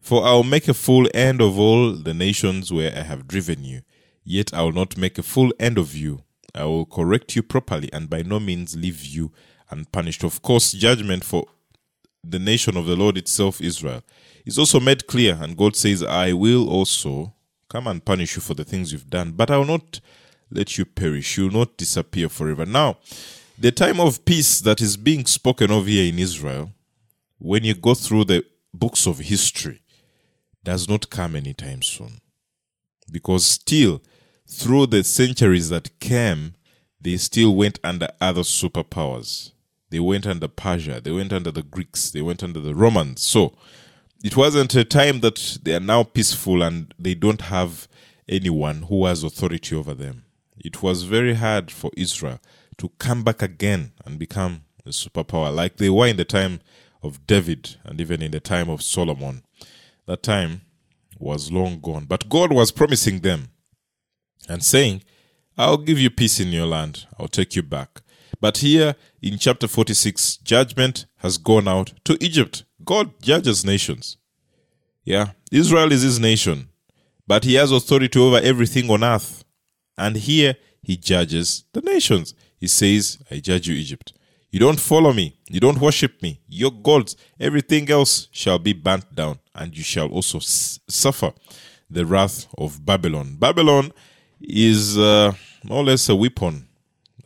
For 0.00 0.24
I 0.26 0.32
will 0.32 0.42
make 0.42 0.68
a 0.68 0.74
full 0.74 1.06
end 1.12 1.42
of 1.42 1.58
all 1.58 1.92
the 1.92 2.14
nations 2.14 2.72
where 2.72 2.90
I 2.96 3.02
have 3.02 3.28
driven 3.28 3.62
you. 3.62 3.82
Yet 4.24 4.54
I 4.54 4.62
will 4.62 4.72
not 4.72 4.96
make 4.96 5.18
a 5.18 5.22
full 5.22 5.52
end 5.60 5.76
of 5.76 5.94
you. 5.94 6.22
I 6.54 6.64
will 6.64 6.86
correct 6.86 7.36
you 7.36 7.42
properly 7.42 7.92
and 7.92 8.08
by 8.08 8.22
no 8.22 8.40
means 8.40 8.74
leave 8.74 9.04
you 9.04 9.32
unpunished. 9.70 10.24
Of 10.24 10.40
course, 10.40 10.72
judgment 10.72 11.24
for 11.24 11.44
the 12.24 12.38
nation 12.38 12.78
of 12.78 12.86
the 12.86 12.96
Lord 12.96 13.18
itself, 13.18 13.60
Israel, 13.60 14.02
is 14.46 14.58
also 14.58 14.80
made 14.80 15.06
clear, 15.06 15.38
and 15.40 15.56
God 15.58 15.76
says, 15.76 16.02
I 16.02 16.32
will 16.32 16.70
also 16.70 17.34
come 17.68 17.86
and 17.86 18.02
punish 18.02 18.36
you 18.36 18.40
for 18.40 18.54
the 18.54 18.64
things 18.64 18.92
you've 18.92 19.10
done, 19.10 19.32
but 19.32 19.50
I 19.50 19.58
will 19.58 19.66
not 19.66 20.00
let 20.50 20.78
you 20.78 20.86
perish. 20.86 21.36
You 21.36 21.44
will 21.44 21.58
not 21.60 21.76
disappear 21.76 22.30
forever. 22.30 22.64
Now, 22.64 22.96
the 23.60 23.72
time 23.72 23.98
of 23.98 24.24
peace 24.24 24.60
that 24.60 24.80
is 24.80 24.96
being 24.96 25.26
spoken 25.26 25.70
of 25.72 25.86
here 25.86 26.08
in 26.12 26.18
Israel, 26.18 26.70
when 27.38 27.64
you 27.64 27.74
go 27.74 27.94
through 27.94 28.24
the 28.24 28.44
books 28.72 29.06
of 29.06 29.18
history, 29.18 29.80
does 30.62 30.88
not 30.88 31.10
come 31.10 31.34
anytime 31.34 31.82
soon. 31.82 32.20
Because 33.10 33.44
still, 33.44 34.00
through 34.46 34.86
the 34.86 35.02
centuries 35.02 35.70
that 35.70 35.98
came, 35.98 36.54
they 37.00 37.16
still 37.16 37.56
went 37.56 37.80
under 37.82 38.08
other 38.20 38.42
superpowers. 38.42 39.50
They 39.90 39.98
went 39.98 40.26
under 40.26 40.46
Persia, 40.46 41.00
they 41.00 41.10
went 41.10 41.32
under 41.32 41.50
the 41.50 41.62
Greeks, 41.62 42.10
they 42.10 42.22
went 42.22 42.44
under 42.44 42.60
the 42.60 42.74
Romans. 42.74 43.22
So, 43.22 43.56
it 44.22 44.36
wasn't 44.36 44.74
a 44.74 44.84
time 44.84 45.20
that 45.20 45.58
they 45.62 45.74
are 45.74 45.80
now 45.80 46.02
peaceful 46.02 46.62
and 46.62 46.92
they 46.98 47.14
don't 47.14 47.40
have 47.42 47.88
anyone 48.28 48.82
who 48.82 49.06
has 49.06 49.24
authority 49.24 49.74
over 49.74 49.94
them. 49.94 50.24
It 50.58 50.82
was 50.82 51.04
very 51.04 51.34
hard 51.34 51.70
for 51.70 51.90
Israel 51.96 52.40
to 52.78 52.88
come 52.98 53.22
back 53.24 53.42
again 53.42 53.92
and 54.04 54.18
become 54.18 54.62
a 54.86 54.90
superpower 54.90 55.54
like 55.54 55.76
they 55.76 55.90
were 55.90 56.06
in 56.06 56.16
the 56.16 56.24
time 56.24 56.60
of 57.02 57.26
David 57.26 57.76
and 57.84 58.00
even 58.00 58.22
in 58.22 58.30
the 58.30 58.40
time 58.40 58.68
of 58.68 58.82
Solomon. 58.82 59.42
That 60.06 60.22
time 60.22 60.62
was 61.18 61.52
long 61.52 61.80
gone. 61.80 62.06
But 62.06 62.28
God 62.28 62.52
was 62.52 62.72
promising 62.72 63.20
them 63.20 63.48
and 64.48 64.64
saying, 64.64 65.02
I'll 65.56 65.76
give 65.76 65.98
you 65.98 66.10
peace 66.10 66.40
in 66.40 66.48
your 66.48 66.66
land, 66.66 67.06
I'll 67.18 67.28
take 67.28 67.56
you 67.56 67.62
back. 67.62 68.02
But 68.40 68.58
here 68.58 68.94
in 69.20 69.38
chapter 69.38 69.66
46, 69.66 70.38
judgment 70.38 71.06
has 71.16 71.38
gone 71.38 71.66
out 71.66 71.92
to 72.04 72.16
Egypt. 72.20 72.64
God 72.84 73.20
judges 73.20 73.64
nations. 73.64 74.16
Yeah, 75.04 75.30
Israel 75.50 75.90
is 75.90 76.02
his 76.02 76.20
nation, 76.20 76.68
but 77.26 77.44
he 77.44 77.54
has 77.54 77.72
authority 77.72 78.20
over 78.20 78.38
everything 78.38 78.90
on 78.90 79.02
earth. 79.02 79.44
And 79.96 80.16
here 80.16 80.56
he 80.82 80.96
judges 80.96 81.64
the 81.72 81.80
nations. 81.80 82.34
He 82.58 82.66
says, 82.66 83.18
I 83.30 83.38
judge 83.40 83.68
you, 83.68 83.74
Egypt. 83.74 84.12
You 84.50 84.60
don't 84.60 84.80
follow 84.80 85.12
me, 85.12 85.36
you 85.48 85.60
don't 85.60 85.78
worship 85.80 86.22
me, 86.22 86.40
your 86.48 86.70
gods, 86.70 87.16
everything 87.38 87.90
else 87.90 88.28
shall 88.32 88.58
be 88.58 88.72
burnt 88.72 89.14
down, 89.14 89.38
and 89.54 89.76
you 89.76 89.82
shall 89.82 90.08
also 90.08 90.38
s- 90.38 90.80
suffer 90.88 91.32
the 91.90 92.06
wrath 92.06 92.46
of 92.56 92.84
Babylon. 92.84 93.36
Babylon 93.38 93.92
is 94.40 94.96
uh, 94.96 95.32
more 95.64 95.78
or 95.82 95.84
less 95.84 96.08
a 96.08 96.16
weapon 96.16 96.66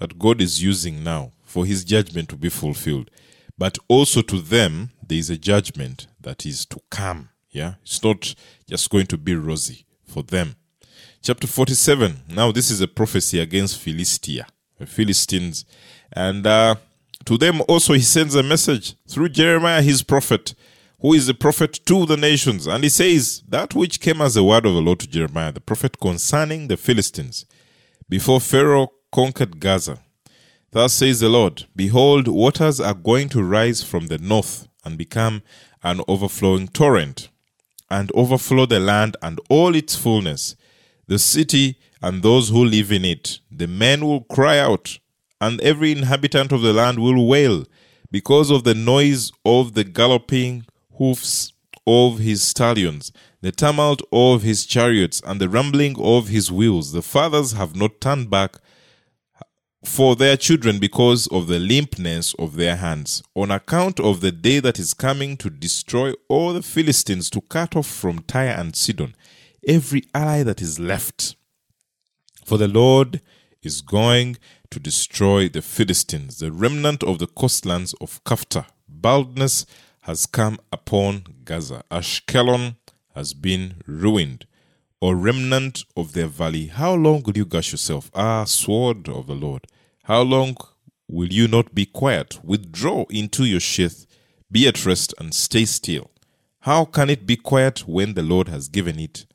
that 0.00 0.18
God 0.18 0.40
is 0.40 0.62
using 0.62 1.04
now 1.04 1.30
for 1.44 1.64
his 1.64 1.84
judgment 1.84 2.28
to 2.30 2.36
be 2.36 2.48
fulfilled. 2.48 3.08
But 3.56 3.78
also 3.86 4.20
to 4.22 4.40
them, 4.40 4.90
there 5.06 5.18
is 5.18 5.30
a 5.30 5.36
judgment 5.38 6.08
that 6.20 6.44
is 6.44 6.66
to 6.66 6.80
come. 6.90 7.28
Yeah, 7.50 7.74
it's 7.82 8.02
not 8.02 8.34
just 8.68 8.90
going 8.90 9.06
to 9.06 9.18
be 9.18 9.36
rosy 9.36 9.84
for 10.06 10.22
them. 10.24 10.56
Chapter 11.22 11.46
47. 11.46 12.22
Now, 12.30 12.50
this 12.50 12.70
is 12.70 12.80
a 12.80 12.88
prophecy 12.88 13.38
against 13.38 13.78
Philistia, 13.78 14.46
Philistines. 14.86 15.64
And 16.12 16.46
uh, 16.46 16.76
to 17.24 17.38
them 17.38 17.62
also, 17.68 17.92
he 17.94 18.00
sends 18.00 18.34
a 18.34 18.42
message 18.42 18.94
through 19.08 19.30
Jeremiah, 19.30 19.82
his 19.82 20.02
prophet, 20.02 20.54
who 21.00 21.14
is 21.14 21.28
a 21.28 21.34
prophet 21.34 21.80
to 21.86 22.06
the 22.06 22.16
nations. 22.16 22.66
And 22.66 22.84
he 22.84 22.90
says, 22.90 23.42
That 23.48 23.74
which 23.74 24.00
came 24.00 24.20
as 24.20 24.36
a 24.36 24.44
word 24.44 24.66
of 24.66 24.74
the 24.74 24.80
Lord 24.80 25.00
to 25.00 25.08
Jeremiah, 25.08 25.52
the 25.52 25.60
prophet 25.60 25.98
concerning 26.00 26.68
the 26.68 26.76
Philistines, 26.76 27.44
before 28.08 28.40
Pharaoh 28.40 28.92
conquered 29.10 29.60
Gaza. 29.60 30.00
Thus 30.72 30.94
says 30.94 31.20
the 31.20 31.28
Lord 31.28 31.66
Behold, 31.76 32.28
waters 32.28 32.80
are 32.80 32.94
going 32.94 33.28
to 33.30 33.42
rise 33.42 33.82
from 33.82 34.06
the 34.06 34.18
north 34.18 34.68
and 34.84 34.96
become 34.96 35.42
an 35.82 36.00
overflowing 36.08 36.68
torrent, 36.68 37.28
and 37.90 38.10
overflow 38.14 38.66
the 38.66 38.80
land 38.80 39.16
and 39.20 39.38
all 39.50 39.74
its 39.74 39.94
fullness, 39.94 40.56
the 41.06 41.18
city 41.18 41.78
and 42.02 42.22
those 42.22 42.48
who 42.48 42.64
live 42.64 42.90
in 42.90 43.04
it. 43.04 43.38
The 43.50 43.68
men 43.68 44.04
will 44.04 44.22
cry 44.24 44.58
out, 44.58 44.98
and 45.40 45.60
every 45.60 45.92
inhabitant 45.92 46.52
of 46.52 46.62
the 46.62 46.72
land 46.72 46.98
will 46.98 47.26
wail, 47.26 47.64
because 48.10 48.50
of 48.50 48.64
the 48.64 48.74
noise 48.74 49.32
of 49.44 49.74
the 49.74 49.84
galloping 49.84 50.66
hoofs 50.98 51.52
of 51.86 52.18
his 52.18 52.42
stallions, 52.42 53.12
the 53.40 53.52
tumult 53.52 54.02
of 54.12 54.42
his 54.42 54.66
chariots, 54.66 55.22
and 55.24 55.40
the 55.40 55.48
rumbling 55.48 55.96
of 55.98 56.28
his 56.28 56.50
wheels. 56.50 56.92
The 56.92 57.02
fathers 57.02 57.52
have 57.52 57.74
not 57.74 58.00
turned 58.00 58.30
back 58.30 58.56
for 59.84 60.14
their 60.14 60.36
children 60.36 60.78
because 60.78 61.26
of 61.28 61.48
the 61.48 61.58
limpness 61.58 62.34
of 62.38 62.56
their 62.56 62.76
hands, 62.76 63.22
on 63.34 63.50
account 63.50 63.98
of 63.98 64.20
the 64.20 64.30
day 64.30 64.60
that 64.60 64.78
is 64.78 64.94
coming 64.94 65.36
to 65.38 65.50
destroy 65.50 66.12
all 66.28 66.52
the 66.52 66.62
Philistines, 66.62 67.30
to 67.30 67.40
cut 67.40 67.74
off 67.74 67.86
from 67.86 68.20
Tyre 68.20 68.54
and 68.56 68.76
Sidon 68.76 69.14
every 69.66 70.04
ally 70.14 70.42
that 70.42 70.60
is 70.60 70.78
left. 70.78 71.36
For 72.44 72.58
the 72.58 72.68
Lord 72.68 73.20
is 73.62 73.80
going 73.80 74.36
to 74.70 74.80
destroy 74.80 75.48
the 75.48 75.62
Philistines, 75.62 76.38
the 76.38 76.50
remnant 76.50 77.02
of 77.02 77.18
the 77.18 77.26
coastlands 77.26 77.94
of 78.00 78.22
Caphtor. 78.24 78.66
Baldness 78.88 79.66
has 80.02 80.26
come 80.26 80.58
upon 80.72 81.24
Gaza. 81.44 81.84
Ashkelon 81.90 82.76
has 83.14 83.34
been 83.34 83.82
ruined. 83.86 84.46
O 85.00 85.12
remnant 85.12 85.84
of 85.96 86.12
their 86.12 86.26
valley, 86.26 86.66
how 86.68 86.94
long 86.94 87.22
will 87.22 87.36
you 87.36 87.44
gush 87.44 87.72
yourself? 87.72 88.10
Ah, 88.14 88.44
sword 88.44 89.08
of 89.08 89.26
the 89.26 89.34
Lord, 89.34 89.66
how 90.04 90.22
long 90.22 90.56
will 91.08 91.32
you 91.32 91.48
not 91.48 91.74
be 91.74 91.86
quiet? 91.86 92.38
Withdraw 92.44 93.04
into 93.10 93.44
your 93.44 93.60
sheath, 93.60 94.06
be 94.50 94.66
at 94.68 94.86
rest, 94.86 95.12
and 95.18 95.34
stay 95.34 95.64
still. 95.64 96.10
How 96.60 96.84
can 96.84 97.10
it 97.10 97.26
be 97.26 97.36
quiet 97.36 97.86
when 97.88 98.14
the 98.14 98.22
Lord 98.22 98.48
has 98.48 98.68
given 98.68 98.98
it 98.98 99.26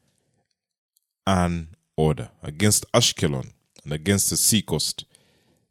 an 1.25 1.75
order 1.97 2.29
against 2.41 2.89
Ashkelon 2.93 3.51
and 3.83 3.91
against 3.91 4.29
the 4.29 4.37
seacoast? 4.37 5.03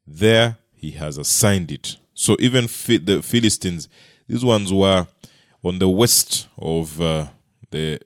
There 0.07 0.59
he 0.75 0.91
has 0.93 1.17
assigned 1.17 1.73
it. 1.73 1.97
So 2.13 2.37
even 2.39 2.65
the 2.65 3.23
Philistines, 3.25 3.89
these 4.29 4.45
ones 4.45 4.73
were 4.73 5.07
on 5.63 5.79
the 5.79 5.89
west 5.89 6.49
of 6.59 7.01
uh, 7.01 7.27
the 7.71 8.01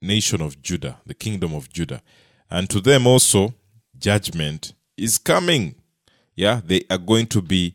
nation 0.00 0.40
of 0.40 0.60
Judah, 0.62 0.98
the 1.06 1.14
kingdom 1.14 1.54
of 1.54 1.72
Judah. 1.72 2.02
And 2.50 2.68
to 2.70 2.80
them 2.80 3.06
also, 3.06 3.54
judgment 3.98 4.74
is 4.96 5.18
coming. 5.18 5.74
Yeah, 6.36 6.60
they 6.64 6.82
are 6.90 6.98
going 6.98 7.26
to 7.28 7.42
be 7.42 7.74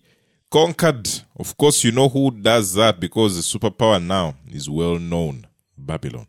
conquered. 0.51 1.07
Of 1.35 1.57
course, 1.57 1.83
you 1.83 1.91
know 1.91 2.09
who 2.09 2.31
does 2.31 2.73
that 2.73 2.99
because 2.99 3.35
the 3.35 3.59
superpower 3.59 4.03
now 4.03 4.35
is 4.51 4.69
well 4.69 4.99
known 4.99 5.47
Babylon. 5.77 6.27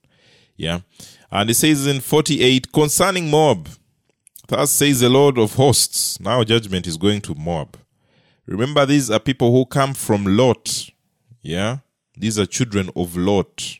Yeah. 0.57 0.81
And 1.31 1.51
it 1.51 1.55
says 1.55 1.87
in 1.87 2.01
48 2.01 2.73
concerning 2.73 3.31
Moab, 3.31 3.69
thus 4.49 4.71
says 4.73 5.01
the 5.01 5.09
Lord 5.09 5.39
of 5.39 5.55
hosts. 5.55 6.19
Now 6.21 6.43
judgment 6.45 6.87
is 6.87 6.97
going 6.97 7.21
to 7.23 7.35
Moab. 7.35 7.77
Remember, 8.47 8.85
these 8.85 9.11
are 9.11 9.21
people 9.21 9.53
who 9.53 9.65
come 9.65 9.95
from 9.95 10.25
Lot. 10.25 10.91
Yeah. 11.41 11.79
These 12.17 12.39
are 12.39 12.47
children 12.47 12.91
of 12.97 13.17
Lot. 13.17 13.79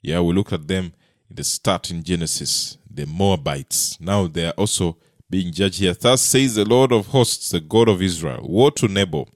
Yeah, 0.00 0.20
we 0.20 0.32
look 0.32 0.52
at 0.52 0.68
them 0.68 0.92
in 1.28 1.36
the 1.36 1.44
start 1.44 1.90
in 1.90 2.04
Genesis, 2.04 2.78
the 2.88 3.06
Moabites. 3.06 4.00
Now 4.00 4.28
they 4.28 4.46
are 4.46 4.52
also 4.52 4.96
being 5.28 5.52
judged 5.52 5.80
here. 5.80 5.94
Thus 5.94 6.22
says 6.22 6.54
the 6.54 6.64
Lord 6.64 6.92
of 6.92 7.08
hosts, 7.08 7.50
the 7.50 7.60
God 7.60 7.88
of 7.88 8.00
Israel 8.00 8.46
Woe 8.48 8.70
to 8.70 8.88
Nebo, 8.88 9.26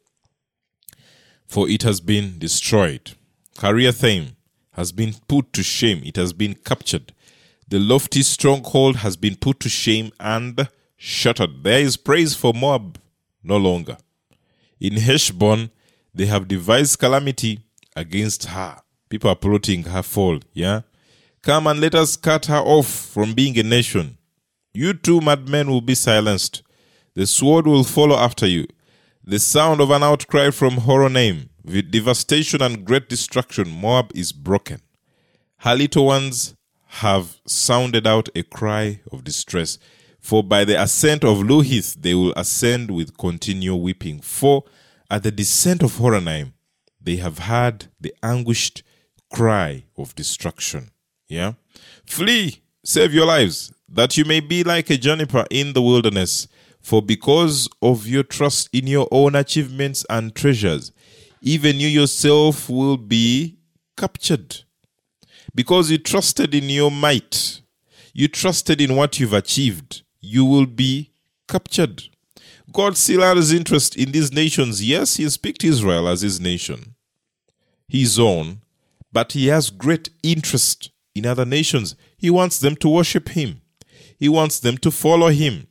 for 1.46 1.68
it 1.68 1.82
has 1.82 2.00
been 2.00 2.38
destroyed. 2.38 3.12
Kiriathaim 3.56 4.36
has 4.72 4.92
been 4.92 5.14
put 5.28 5.52
to 5.52 5.62
shame, 5.62 6.02
it 6.04 6.16
has 6.16 6.32
been 6.32 6.54
captured. 6.54 7.12
The 7.72 7.80
lofty 7.80 8.22
stronghold 8.22 8.96
has 8.96 9.16
been 9.16 9.34
put 9.34 9.58
to 9.60 9.70
shame 9.70 10.12
and 10.20 10.68
shattered. 10.98 11.64
There 11.64 11.80
is 11.80 11.96
praise 11.96 12.36
for 12.36 12.52
Moab 12.52 12.98
no 13.42 13.56
longer. 13.56 13.96
In 14.78 14.96
Heshbon, 14.96 15.70
they 16.14 16.26
have 16.26 16.48
devised 16.48 16.98
calamity 16.98 17.60
against 17.96 18.44
her. 18.44 18.76
People 19.08 19.30
are 19.30 19.36
plotting 19.36 19.84
her 19.84 20.02
fall, 20.02 20.40
yeah? 20.52 20.82
Come 21.40 21.66
and 21.66 21.80
let 21.80 21.94
us 21.94 22.14
cut 22.14 22.44
her 22.44 22.58
off 22.58 22.88
from 22.88 23.32
being 23.32 23.58
a 23.58 23.62
nation. 23.62 24.18
You 24.74 24.92
too, 24.92 25.22
madmen, 25.22 25.70
will 25.70 25.80
be 25.80 25.94
silenced. 25.94 26.62
The 27.14 27.26
sword 27.26 27.66
will 27.66 27.84
follow 27.84 28.16
after 28.16 28.46
you. 28.46 28.66
The 29.24 29.38
sound 29.38 29.80
of 29.80 29.90
an 29.90 30.02
outcry 30.02 30.50
from 30.50 30.72
Horonaim, 30.72 31.48
with 31.64 31.90
devastation 31.90 32.60
and 32.60 32.84
great 32.84 33.08
destruction, 33.08 33.70
Moab 33.70 34.12
is 34.14 34.30
broken. 34.30 34.82
Her 35.60 35.74
little 35.74 36.04
ones 36.04 36.54
have 36.96 37.40
sounded 37.46 38.06
out 38.06 38.28
a 38.34 38.42
cry 38.42 39.00
of 39.10 39.24
distress. 39.24 39.78
For 40.20 40.44
by 40.44 40.64
the 40.66 40.80
ascent 40.80 41.24
of 41.24 41.38
Luhith 41.38 42.02
they 42.02 42.14
will 42.14 42.34
ascend 42.36 42.90
with 42.90 43.16
continual 43.16 43.80
weeping. 43.80 44.20
For 44.20 44.64
at 45.10 45.22
the 45.22 45.30
descent 45.30 45.82
of 45.82 45.96
Horonaim 45.96 46.52
they 47.00 47.16
have 47.16 47.38
heard 47.38 47.86
the 47.98 48.14
anguished 48.22 48.82
cry 49.32 49.84
of 49.96 50.14
destruction. 50.14 50.90
Yeah? 51.28 51.54
Flee, 52.04 52.60
save 52.84 53.14
your 53.14 53.26
lives, 53.26 53.72
that 53.88 54.18
you 54.18 54.26
may 54.26 54.40
be 54.40 54.62
like 54.62 54.90
a 54.90 54.98
juniper 54.98 55.46
in 55.50 55.72
the 55.72 55.82
wilderness. 55.82 56.46
For 56.82 57.00
because 57.00 57.70
of 57.80 58.06
your 58.06 58.22
trust 58.22 58.68
in 58.72 58.86
your 58.86 59.08
own 59.10 59.34
achievements 59.34 60.04
and 60.10 60.34
treasures, 60.34 60.92
even 61.40 61.80
you 61.80 61.88
yourself 61.88 62.68
will 62.68 62.98
be 62.98 63.56
captured. 63.96 64.64
Because 65.54 65.90
you 65.90 65.98
trusted 65.98 66.54
in 66.54 66.70
your 66.70 66.90
might, 66.90 67.60
you 68.14 68.28
trusted 68.28 68.80
in 68.80 68.96
what 68.96 69.20
you've 69.20 69.32
achieved, 69.32 70.02
you 70.20 70.44
will 70.44 70.66
be 70.66 71.12
captured. 71.48 72.04
God 72.72 72.96
still 72.96 73.20
has 73.20 73.52
interest 73.52 73.96
in 73.96 74.12
these 74.12 74.32
nations. 74.32 74.82
Yes, 74.82 75.16
He 75.16 75.24
has 75.24 75.36
picked 75.36 75.64
Israel 75.64 76.08
as 76.08 76.22
His 76.22 76.40
nation, 76.40 76.94
His 77.88 78.18
own, 78.18 78.62
but 79.12 79.32
He 79.32 79.48
has 79.48 79.68
great 79.68 80.08
interest 80.22 80.90
in 81.14 81.26
other 81.26 81.44
nations. 81.44 81.96
He 82.16 82.30
wants 82.30 82.58
them 82.58 82.76
to 82.76 82.88
worship 82.88 83.30
Him, 83.30 83.60
He 84.18 84.28
wants 84.28 84.58
them 84.60 84.78
to 84.78 84.90
follow 84.90 85.28
Him, 85.28 85.66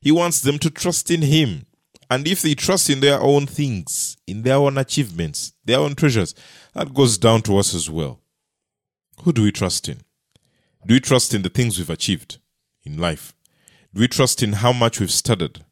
He 0.00 0.10
wants 0.10 0.40
them 0.40 0.58
to 0.60 0.70
trust 0.70 1.10
in 1.10 1.22
Him. 1.22 1.66
And 2.10 2.26
if 2.26 2.40
they 2.40 2.54
trust 2.54 2.88
in 2.88 3.00
their 3.00 3.20
own 3.20 3.46
things, 3.46 4.16
in 4.26 4.42
their 4.42 4.56
own 4.56 4.78
achievements, 4.78 5.52
their 5.66 5.78
own 5.80 5.94
treasures, 5.94 6.34
that 6.72 6.94
goes 6.94 7.18
down 7.18 7.42
to 7.42 7.58
us 7.58 7.74
as 7.74 7.90
well. 7.90 8.22
Who 9.22 9.32
do 9.32 9.42
we 9.42 9.52
trust 9.52 9.88
in? 9.88 10.00
Do 10.86 10.94
we 10.94 11.00
trust 11.00 11.34
in 11.34 11.42
the 11.42 11.48
things 11.48 11.78
we've 11.78 11.90
achieved? 11.90 12.38
in 12.88 12.98
life? 12.98 13.34
Do 13.94 14.00
we 14.00 14.08
trust 14.08 14.42
in 14.42 14.54
how 14.54 14.72
much 14.72 14.98
we've 15.00 15.10
studied? 15.10 15.64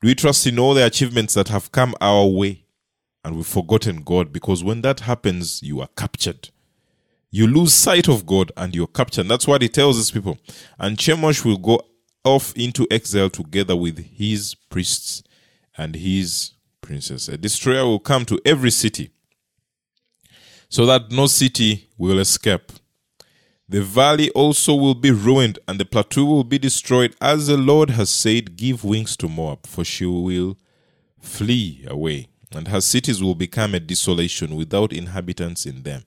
Do 0.00 0.08
we 0.08 0.14
trust 0.14 0.46
in 0.46 0.58
all 0.58 0.74
the 0.74 0.86
achievements 0.86 1.34
that 1.34 1.48
have 1.48 1.72
come 1.72 1.94
our 2.00 2.26
way? 2.26 2.64
And 3.24 3.36
we've 3.36 3.46
forgotten 3.46 4.02
God 4.02 4.32
because 4.32 4.62
when 4.62 4.82
that 4.82 5.00
happens, 5.00 5.62
you 5.62 5.80
are 5.80 5.88
captured. 5.96 6.50
You 7.30 7.46
lose 7.46 7.72
sight 7.72 8.08
of 8.08 8.26
God 8.26 8.52
and 8.56 8.74
you're 8.74 8.86
captured. 8.86 9.22
And 9.22 9.30
that's 9.30 9.46
what 9.46 9.62
he 9.62 9.68
tells 9.68 9.96
his 9.96 10.10
people. 10.10 10.38
And 10.78 10.98
Chemosh 10.98 11.44
will 11.44 11.56
go 11.56 11.80
off 12.22 12.54
into 12.54 12.86
exile 12.90 13.30
together 13.30 13.74
with 13.74 13.98
his 13.98 14.54
priests 14.54 15.22
and 15.76 15.96
his 15.96 16.52
princes. 16.82 17.28
A 17.28 17.38
destroyer 17.38 17.86
will 17.86 17.98
come 17.98 18.24
to 18.26 18.38
every 18.44 18.70
city 18.70 19.10
so 20.68 20.86
that 20.86 21.10
no 21.10 21.26
city 21.26 21.88
will 21.96 22.18
escape. 22.18 22.72
The 23.68 23.82
valley 23.82 24.30
also 24.30 24.74
will 24.74 24.94
be 24.94 25.10
ruined, 25.10 25.58
and 25.66 25.80
the 25.80 25.86
plateau 25.86 26.24
will 26.24 26.44
be 26.44 26.58
destroyed, 26.58 27.16
as 27.20 27.46
the 27.46 27.56
Lord 27.56 27.90
has 27.90 28.10
said, 28.10 28.56
Give 28.56 28.84
wings 28.84 29.16
to 29.16 29.28
Moab, 29.28 29.66
for 29.66 29.84
she 29.84 30.04
will 30.04 30.58
flee 31.18 31.84
away, 31.88 32.28
and 32.52 32.68
her 32.68 32.82
cities 32.82 33.22
will 33.22 33.34
become 33.34 33.74
a 33.74 33.80
desolation 33.80 34.54
without 34.54 34.92
inhabitants 34.92 35.64
in 35.64 35.82
them. 35.82 36.04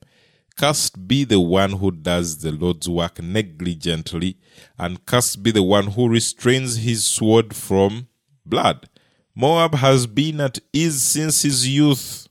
Cursed 0.56 1.06
be 1.06 1.24
the 1.24 1.40
one 1.40 1.72
who 1.72 1.90
does 1.90 2.38
the 2.38 2.52
Lord's 2.52 2.88
work 2.88 3.20
negligently, 3.20 4.36
and 4.78 5.04
cursed 5.04 5.42
be 5.42 5.50
the 5.50 5.62
one 5.62 5.88
who 5.88 6.08
restrains 6.08 6.76
his 6.78 7.04
sword 7.04 7.54
from 7.54 8.06
blood. 8.46 8.88
Moab 9.34 9.74
has 9.74 10.06
been 10.06 10.40
at 10.40 10.58
ease 10.72 11.02
since 11.02 11.42
his 11.42 11.68
youth. 11.68 12.27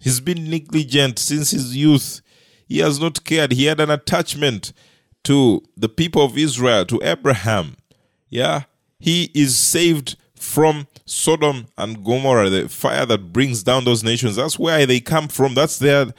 He's 0.00 0.20
been 0.20 0.50
negligent 0.50 1.18
since 1.18 1.50
his 1.50 1.76
youth. 1.76 2.20
He 2.66 2.78
has 2.78 3.00
not 3.00 3.24
cared. 3.24 3.52
He 3.52 3.64
had 3.64 3.80
an 3.80 3.90
attachment 3.90 4.72
to 5.24 5.62
the 5.76 5.88
people 5.88 6.24
of 6.24 6.38
Israel, 6.38 6.84
to 6.86 7.00
Abraham. 7.02 7.76
Yeah, 8.28 8.64
he 8.98 9.30
is 9.34 9.56
saved 9.56 10.16
from 10.34 10.86
Sodom 11.04 11.66
and 11.76 12.04
Gomorrah, 12.04 12.50
the 12.50 12.68
fire 12.68 13.06
that 13.06 13.32
brings 13.32 13.62
down 13.62 13.84
those 13.84 14.04
nations. 14.04 14.36
That's 14.36 14.58
where 14.58 14.86
they 14.86 15.00
come 15.00 15.28
from. 15.28 15.54
That's 15.54 15.78
their 15.78 16.12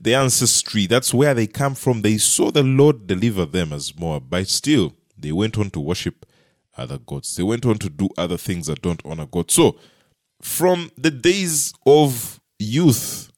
their 0.00 0.20
ancestry. 0.20 0.86
That's 0.86 1.12
where 1.12 1.34
they 1.34 1.46
come 1.46 1.74
from. 1.74 2.02
They 2.02 2.18
saw 2.18 2.50
the 2.50 2.62
Lord 2.62 3.06
deliver 3.06 3.46
them 3.46 3.72
as 3.72 3.98
Moab, 3.98 4.30
but 4.30 4.48
still 4.48 4.94
they 5.18 5.32
went 5.32 5.58
on 5.58 5.70
to 5.70 5.80
worship 5.80 6.26
other 6.76 6.98
gods. 6.98 7.36
They 7.36 7.42
went 7.42 7.66
on 7.66 7.78
to 7.78 7.90
do 7.90 8.08
other 8.16 8.36
things 8.36 8.66
that 8.66 8.82
don't 8.82 9.02
honor 9.04 9.26
God. 9.26 9.50
So, 9.50 9.76
from 10.40 10.90
the 10.96 11.10
days 11.10 11.74
of 11.84 12.39
youth, 12.60 13.30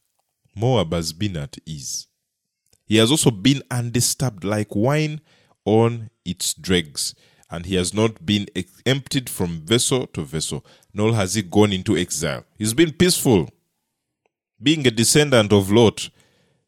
Moab 0.55 0.93
has 0.93 1.13
been 1.13 1.37
at 1.37 1.57
ease. 1.65 2.09
He 2.85 2.97
has 2.97 3.11
also 3.11 3.31
been 3.31 3.63
undisturbed 3.71 4.45
like 4.45 4.75
wine 4.75 5.21
on 5.65 6.11
its 6.25 6.53
dregs, 6.55 7.15
and 7.51 7.65
he 7.67 7.77
has 7.77 7.95
not 7.95 8.27
been 8.27 8.47
emptied 8.85 9.31
from 9.31 9.61
vessel 9.61 10.07
to 10.09 10.23
vessel, 10.23 10.65
nor 10.93 11.15
has 11.15 11.35
he 11.35 11.43
gone 11.43 11.73
into 11.73 11.97
exile. 11.97 12.45
He's 12.59 12.75
been 12.75 12.93
peaceful. 12.93 13.49
Being 14.63 14.87
a 14.87 14.91
descendant 14.91 15.53
of 15.53 15.71
Lot, 15.71 16.11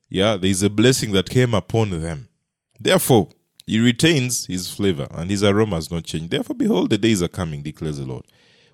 yeah, 0.08 0.36
there 0.36 0.50
is 0.50 0.62
a 0.62 0.70
blessing 0.70 1.12
that 1.12 1.28
came 1.28 1.54
upon 1.54 1.90
them. 1.90 2.28
Therefore, 2.78 3.28
he 3.66 3.80
retains 3.80 4.46
his 4.46 4.70
flavor, 4.70 5.08
and 5.10 5.30
his 5.30 5.42
aroma 5.42 5.76
has 5.76 5.90
not 5.90 6.04
changed. 6.04 6.30
Therefore, 6.30 6.56
behold, 6.56 6.90
the 6.90 6.98
days 6.98 7.22
are 7.22 7.28
coming, 7.28 7.62
declares 7.62 7.98
the 7.98 8.04
Lord, 8.04 8.24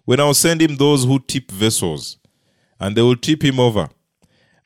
when 0.05 0.21
I 0.21 0.25
will 0.25 0.35
send 0.35 0.61
him 0.61 0.77
those 0.77 1.05
who 1.05 1.19
tip 1.19 1.51
vessels, 1.51 2.19
and 2.81 2.97
they 2.97 3.03
will 3.03 3.17
tip 3.17 3.45
him 3.45 3.61
over 3.61 3.89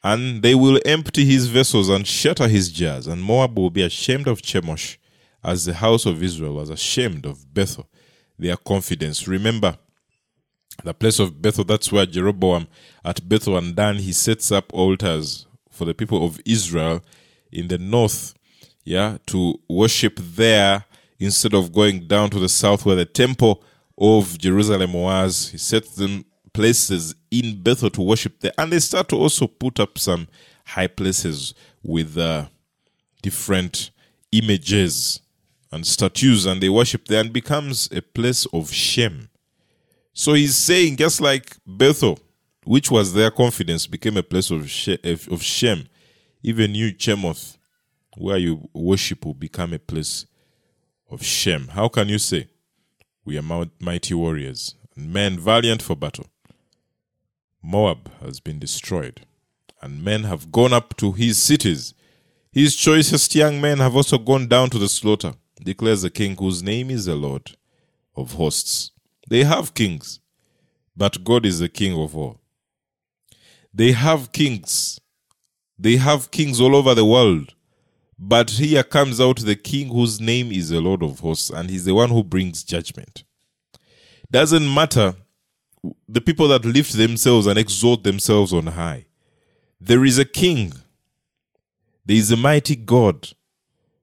and 0.05 0.43
they 0.43 0.55
will 0.55 0.79
empty 0.85 1.25
his 1.25 1.47
vessels 1.49 1.89
and 1.89 2.07
shatter 2.07 2.47
his 2.47 2.71
jars, 2.71 3.07
and 3.07 3.25
Moab 3.25 3.59
will 3.59 3.71
be 3.71 3.83
ashamed 3.83 4.29
of 4.29 4.43
Chemosh, 4.43 4.99
as 5.43 5.65
the 5.65 5.75
house 5.75 6.05
of 6.05 6.23
Israel 6.23 6.55
was 6.55 6.69
ashamed 6.69 7.25
of 7.25 7.53
Bethel, 7.55 7.89
their 8.39 8.59
confidence. 8.59 9.27
Remember, 9.27 9.79
the 10.83 10.93
place 10.93 11.19
of 11.19 11.41
Bethel, 11.41 11.65
that's 11.65 11.91
where 11.91 12.05
Jeroboam 12.05 12.67
at 13.03 13.27
Bethel 13.27 13.57
and 13.57 13.75
Dan, 13.75 13.97
he 13.97 14.13
sets 14.13 14.53
up 14.53 14.73
altars 14.75 15.47
for 15.71 15.87
the 15.87 15.95
people 15.95 16.25
of 16.25 16.39
Israel 16.45 17.03
in 17.51 17.69
the 17.69 17.79
north, 17.79 18.35
yeah, 18.85 19.17
to 19.29 19.59
worship 19.69 20.19
there 20.21 20.85
instead 21.19 21.55
of 21.55 21.73
going 21.73 22.07
down 22.07 22.29
to 22.29 22.39
the 22.39 22.49
south 22.49 22.85
where 22.85 22.97
the 22.97 23.07
temple 23.07 23.63
of 23.97 24.37
Jerusalem 24.37 24.93
was. 24.93 25.49
He 25.49 25.59
sets 25.59 25.95
them 25.95 26.27
places 26.55 27.15
in 27.31 27.61
Bethel 27.61 27.91
to 27.91 28.01
worship 28.01 28.41
there. 28.41 28.53
And 28.57 28.73
they 28.73 28.79
start 28.79 29.09
to 29.11 29.17
also 29.17 29.47
put 29.47 29.79
up 29.79 29.99
some 29.99 30.29
high 30.65 30.87
places 30.87 31.53
with 31.83 32.17
uh, 32.17 32.47
different 33.21 33.91
images 34.33 35.21
and 35.71 35.87
statues, 35.87 36.47
and 36.47 36.63
they 36.63 36.69
worship 36.69 37.07
there 37.07 37.21
and 37.21 37.33
becomes 37.33 37.91
a 37.93 38.01
place 38.01 38.47
of 38.53 38.71
shame. 38.73 39.29
So 40.13 40.35
he's 40.35 40.57
saying, 40.57 40.97
just 40.97 41.21
like 41.21 41.57
Bethel, 41.67 42.21
which 42.65 42.91
was 42.91 43.13
their 43.13 43.33
confidence, 43.33 43.87
became 43.87 44.17
a 44.17 44.23
place 44.23 44.51
of, 44.51 44.71
sh- 44.71 44.97
of 45.05 45.43
shame, 45.43 45.89
even 46.43 46.75
you, 46.75 46.95
Chemosh, 46.95 47.57
where 48.17 48.39
you 48.39 48.69
worship 48.73 49.25
will 49.27 49.35
become 49.35 49.73
a 49.73 49.79
place 49.79 50.27
of 51.11 51.25
shame. 51.25 51.69
How 51.69 51.89
can 51.89 52.09
you 52.09 52.19
say, 52.19 52.49
We 53.25 53.37
are 53.39 53.67
mighty 53.81 54.15
warriors 54.15 54.77
and 54.95 55.13
men 55.13 55.39
valiant 55.39 55.83
for 55.83 55.97
battle? 55.97 56.27
Moab 57.67 58.11
has 58.21 58.41
been 58.41 58.59
destroyed, 58.59 59.23
and 59.81 60.05
men 60.05 60.25
have 60.25 60.53
gone 60.53 60.75
up 60.75 60.95
to 60.99 61.13
his 61.13 61.43
cities. 61.43 61.95
His 62.53 62.77
choicest 62.77 63.35
young 63.35 63.59
men 63.59 63.79
have 63.79 63.97
also 63.97 64.19
gone 64.19 64.49
down 64.49 64.69
to 64.69 64.79
the 64.79 64.89
slaughter, 64.89 65.33
declares 65.63 66.03
the 66.03 66.11
king 66.11 66.37
whose 66.37 66.63
name 66.63 66.91
is 66.91 67.07
the 67.07 67.15
Lord 67.15 67.57
of 68.15 68.33
hosts. 68.33 68.91
They 69.31 69.45
have 69.45 69.73
kings, 69.73 70.21
but 70.95 71.25
God 71.25 71.47
is 71.47 71.59
the 71.59 71.71
king 71.71 71.99
of 71.99 72.15
all. 72.15 72.39
They 73.73 73.93
have 73.93 74.33
kings. 74.33 75.01
They 75.79 75.97
have 75.97 76.31
kings 76.31 76.61
all 76.61 76.77
over 76.77 76.95
the 76.95 77.07
world. 77.07 77.55
But 78.19 78.51
here 78.51 78.85
comes 78.85 79.23
out 79.23 79.39
the 79.39 79.57
king 79.57 79.89
whose 79.89 80.21
name 80.21 80.53
is 80.53 80.69
the 80.69 80.83
Lord 80.83 81.03
of 81.03 81.21
hosts, 81.21 81.49
and 81.49 81.71
he's 81.71 81.87
the 81.87 81.95
one 81.95 82.11
who 82.11 82.23
brings 82.23 82.63
judgment. 82.63 83.25
Doesn't 84.31 84.73
matter 84.73 85.15
the 86.09 86.21
people 86.21 86.49
that 86.49 86.65
lift 86.65 86.93
themselves 86.95 87.47
and 87.47 87.59
exalt 87.59 88.05
themselves 88.05 88.53
on 88.53 88.67
high. 88.69 89.07
There 89.81 90.05
is 90.05 90.19
a 90.19 90.25
king. 90.25 90.73
There 92.07 92.17
is 92.17 92.31
a 92.31 92.37
mighty 92.37 92.77
God. 92.77 93.29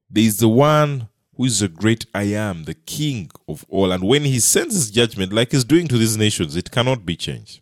There 0.09 0.23
is 0.23 0.37
the 0.37 0.49
one 0.49 1.07
who 1.35 1.45
is 1.45 1.59
the 1.59 1.67
great 1.67 2.05
I 2.13 2.23
am, 2.23 2.65
the 2.65 2.73
king 2.73 3.31
of 3.47 3.65
all. 3.69 3.91
And 3.91 4.03
when 4.03 4.23
he 4.23 4.39
sends 4.39 4.75
his 4.75 4.91
judgment, 4.91 5.33
like 5.33 5.51
he's 5.51 5.63
doing 5.63 5.87
to 5.87 5.97
these 5.97 6.17
nations, 6.17 6.55
it 6.55 6.71
cannot 6.71 7.05
be 7.05 7.15
changed. 7.15 7.61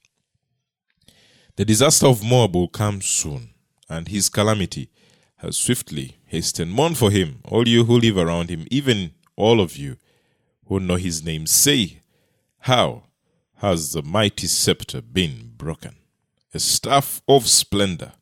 The 1.55 1.65
disaster 1.65 2.07
of 2.07 2.23
Moab 2.23 2.55
will 2.55 2.67
come 2.67 3.01
soon, 3.01 3.49
and 3.89 4.07
his 4.07 4.29
calamity 4.29 4.89
has 5.37 5.57
swiftly 5.57 6.17
hastened. 6.25 6.71
Mourn 6.71 6.95
for 6.95 7.11
him, 7.11 7.39
all 7.45 7.67
you 7.67 7.85
who 7.85 7.99
live 7.99 8.17
around 8.17 8.49
him, 8.49 8.65
even 8.71 9.11
all 9.35 9.61
of 9.61 9.77
you 9.77 9.97
who 10.67 10.79
know 10.79 10.95
his 10.95 11.23
name. 11.23 11.45
Say, 11.45 12.01
How 12.59 13.03
has 13.59 13.91
the 13.91 14.01
mighty 14.01 14.47
scepter 14.47 15.01
been 15.01 15.51
broken, 15.57 15.97
a 16.53 16.59
staff 16.59 17.21
of 17.27 17.45
splendor. 17.45 18.13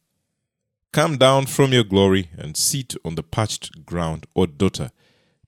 Come 0.92 1.18
down 1.18 1.46
from 1.46 1.74
your 1.74 1.84
glory 1.84 2.32
and 2.36 2.58
sit 2.58 2.96
on 3.06 3.14
the 3.14 3.22
parched 3.22 3.86
ground, 3.86 4.26
O 4.36 4.48
daughter, 4.48 4.90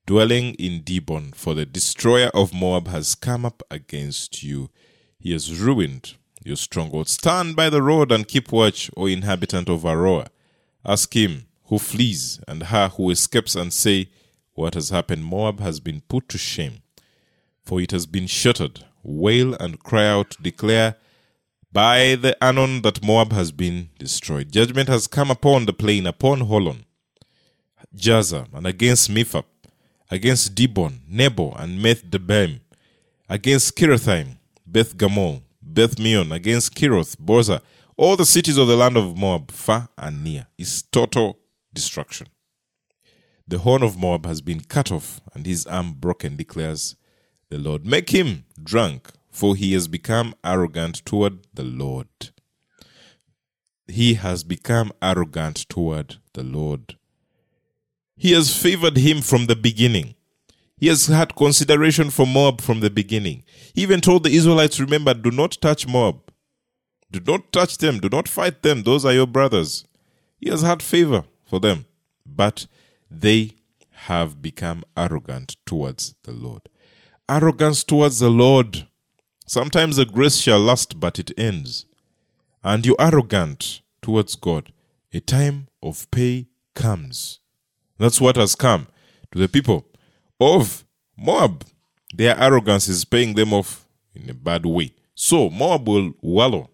dwelling 0.06 0.54
in 0.56 0.84
Dibon, 0.84 1.34
for 1.34 1.56
the 1.56 1.66
destroyer 1.66 2.30
of 2.36 2.54
Moab 2.54 2.88
has 2.90 3.16
come 3.16 3.44
up 3.48 3.64
against 3.72 4.44
you. 4.44 4.70
He 5.18 5.32
has 5.32 5.60
ruined 5.60 6.18
your 6.44 6.56
stronghold. 6.56 7.08
Stand 7.08 7.56
by 7.56 7.72
the 7.72 7.82
road 7.82 8.12
and 8.12 8.28
keep 8.28 8.52
watch, 8.52 8.92
O 8.96 9.08
inhabitant 9.08 9.70
of 9.70 9.82
Aroer. 9.82 10.28
Ask 10.86 11.16
him 11.16 11.48
who 11.64 11.80
flees 11.80 12.40
and 12.48 12.62
her 12.64 12.90
who 12.90 13.10
escapes 13.10 13.56
and 13.56 13.74
say, 13.74 14.10
What 14.54 14.76
has 14.76 14.92
happened? 14.92 15.26
Moab 15.26 15.60
has 15.62 15.80
been 15.80 16.02
put 16.02 16.30
to 16.30 16.38
shame, 16.38 16.84
for 17.64 17.82
it 17.82 17.90
has 17.90 18.06
been 18.06 18.28
shattered 18.28 18.86
wail 19.04 19.54
and 19.56 19.80
cry 19.80 20.08
out, 20.08 20.36
declare 20.42 20.96
by 21.72 22.16
the 22.16 22.36
Arnon 22.44 22.82
that 22.82 23.04
Moab 23.04 23.32
has 23.32 23.52
been 23.52 23.90
destroyed. 24.00 24.52
Judgment 24.52 24.90
has 24.90 25.08
come 25.08 25.30
upon 25.30 25.66
the 25.66 25.74
plain, 25.74 26.08
upon 26.08 26.42
Holon, 26.42 26.86
Jazer, 27.96 28.48
and 28.54 28.66
against 28.66 29.10
Mephab, 29.10 29.46
against 30.10 30.56
Dibon, 30.56 31.00
Nebo, 31.08 31.52
and 31.52 31.82
Meth 31.82 32.06
Debem, 32.06 32.62
against 33.30 33.76
Kiriathaim, 33.76 34.38
Beth 34.66 34.98
Gamol, 34.98 35.44
Beth 35.62 36.00
Meon, 36.00 36.32
against 36.32 36.74
Kerioth, 36.74 37.18
Bozrah, 37.20 37.62
all 37.96 38.16
the 38.16 38.26
cities 38.26 38.58
of 38.58 38.68
the 38.68 38.76
land 38.76 38.98
of 38.98 39.18
Moab, 39.18 39.52
far 39.52 39.90
and 39.98 40.24
near, 40.24 40.48
is 40.58 40.82
total 40.82 41.38
destruction. 41.74 42.28
The 43.48 43.60
horn 43.60 43.84
of 43.84 43.98
Moab 43.98 44.26
has 44.26 44.42
been 44.42 44.62
cut 44.62 44.92
off, 44.92 45.22
and 45.34 45.46
his 45.46 45.66
arm 45.68 45.94
broken, 45.94 46.36
declares 46.36 46.96
the 47.50 47.58
Lord. 47.58 47.86
Make 47.86 48.12
him 48.12 48.46
drunk, 48.62 49.10
for 49.32 49.56
he 49.56 49.74
has 49.74 49.88
become 49.88 50.36
arrogant 50.44 51.06
toward 51.06 51.40
the 51.54 51.64
Lord. 51.64 52.08
He 53.88 54.16
has 54.16 54.44
become 54.44 54.92
arrogant 55.02 55.68
toward 55.68 56.18
the 56.34 56.44
Lord. 56.44 56.98
He 58.16 58.34
has 58.34 58.56
favored 58.56 58.98
him 58.98 59.22
from 59.22 59.48
the 59.48 59.56
beginning. 59.56 60.16
He 60.78 60.88
has 60.88 61.08
had 61.08 61.36
consideration 61.36 62.10
for 62.10 62.28
Moab 62.28 62.62
from 62.62 62.80
the 62.80 62.90
beginning. 62.90 63.44
He 63.74 63.82
even 63.82 64.02
told 64.02 64.24
the 64.24 64.36
Israelites, 64.36 64.80
remember, 64.80 65.14
do 65.14 65.32
not 65.32 65.58
touch 65.62 65.88
Moab. 65.88 66.32
Do 67.12 67.20
not 67.26 67.52
touch 67.52 67.80
them. 67.80 68.00
Do 68.00 68.10
not 68.10 68.28
fight 68.28 68.62
them. 68.62 68.84
Those 68.84 69.04
are 69.04 69.14
your 69.14 69.28
brothers. 69.28 69.86
He 70.38 70.50
has 70.50 70.62
had 70.62 70.84
favor 70.84 71.24
for 71.46 71.60
them. 71.60 71.86
But 72.26 72.68
they 73.10 73.56
have 73.92 74.42
become 74.42 74.84
arrogant 74.96 75.58
towards 75.66 76.16
the 76.24 76.32
Lord. 76.32 76.62
Arrogance 77.30 77.84
towards 77.84 78.18
the 78.18 78.30
Lord. 78.30 78.88
Sometimes 79.46 79.98
the 79.98 80.06
grace 80.06 80.38
shall 80.38 80.60
last, 80.60 81.00
but 81.00 81.20
it 81.20 81.32
ends. 81.38 81.86
And 82.64 82.84
you're 82.84 82.96
arrogant 83.00 83.82
towards 84.02 84.36
God. 84.36 84.74
A 85.14 85.20
time 85.20 85.68
of 85.84 86.10
pay 86.10 86.48
comes. 86.74 87.40
That's 88.00 88.20
what 88.20 88.36
has 88.36 88.56
come 88.56 88.88
to 89.32 89.38
the 89.38 89.48
people 89.48 89.86
of 90.42 90.84
Moab. 91.16 91.66
Their 92.16 92.36
arrogance 92.40 92.88
is 92.88 93.06
paying 93.06 93.36
them 93.36 93.54
off 93.54 93.86
in 94.16 94.28
a 94.28 94.34
bad 94.34 94.66
way. 94.66 94.96
So 95.14 95.52
Moab 95.52 95.88
will 95.88 96.14
wallow 96.22 96.72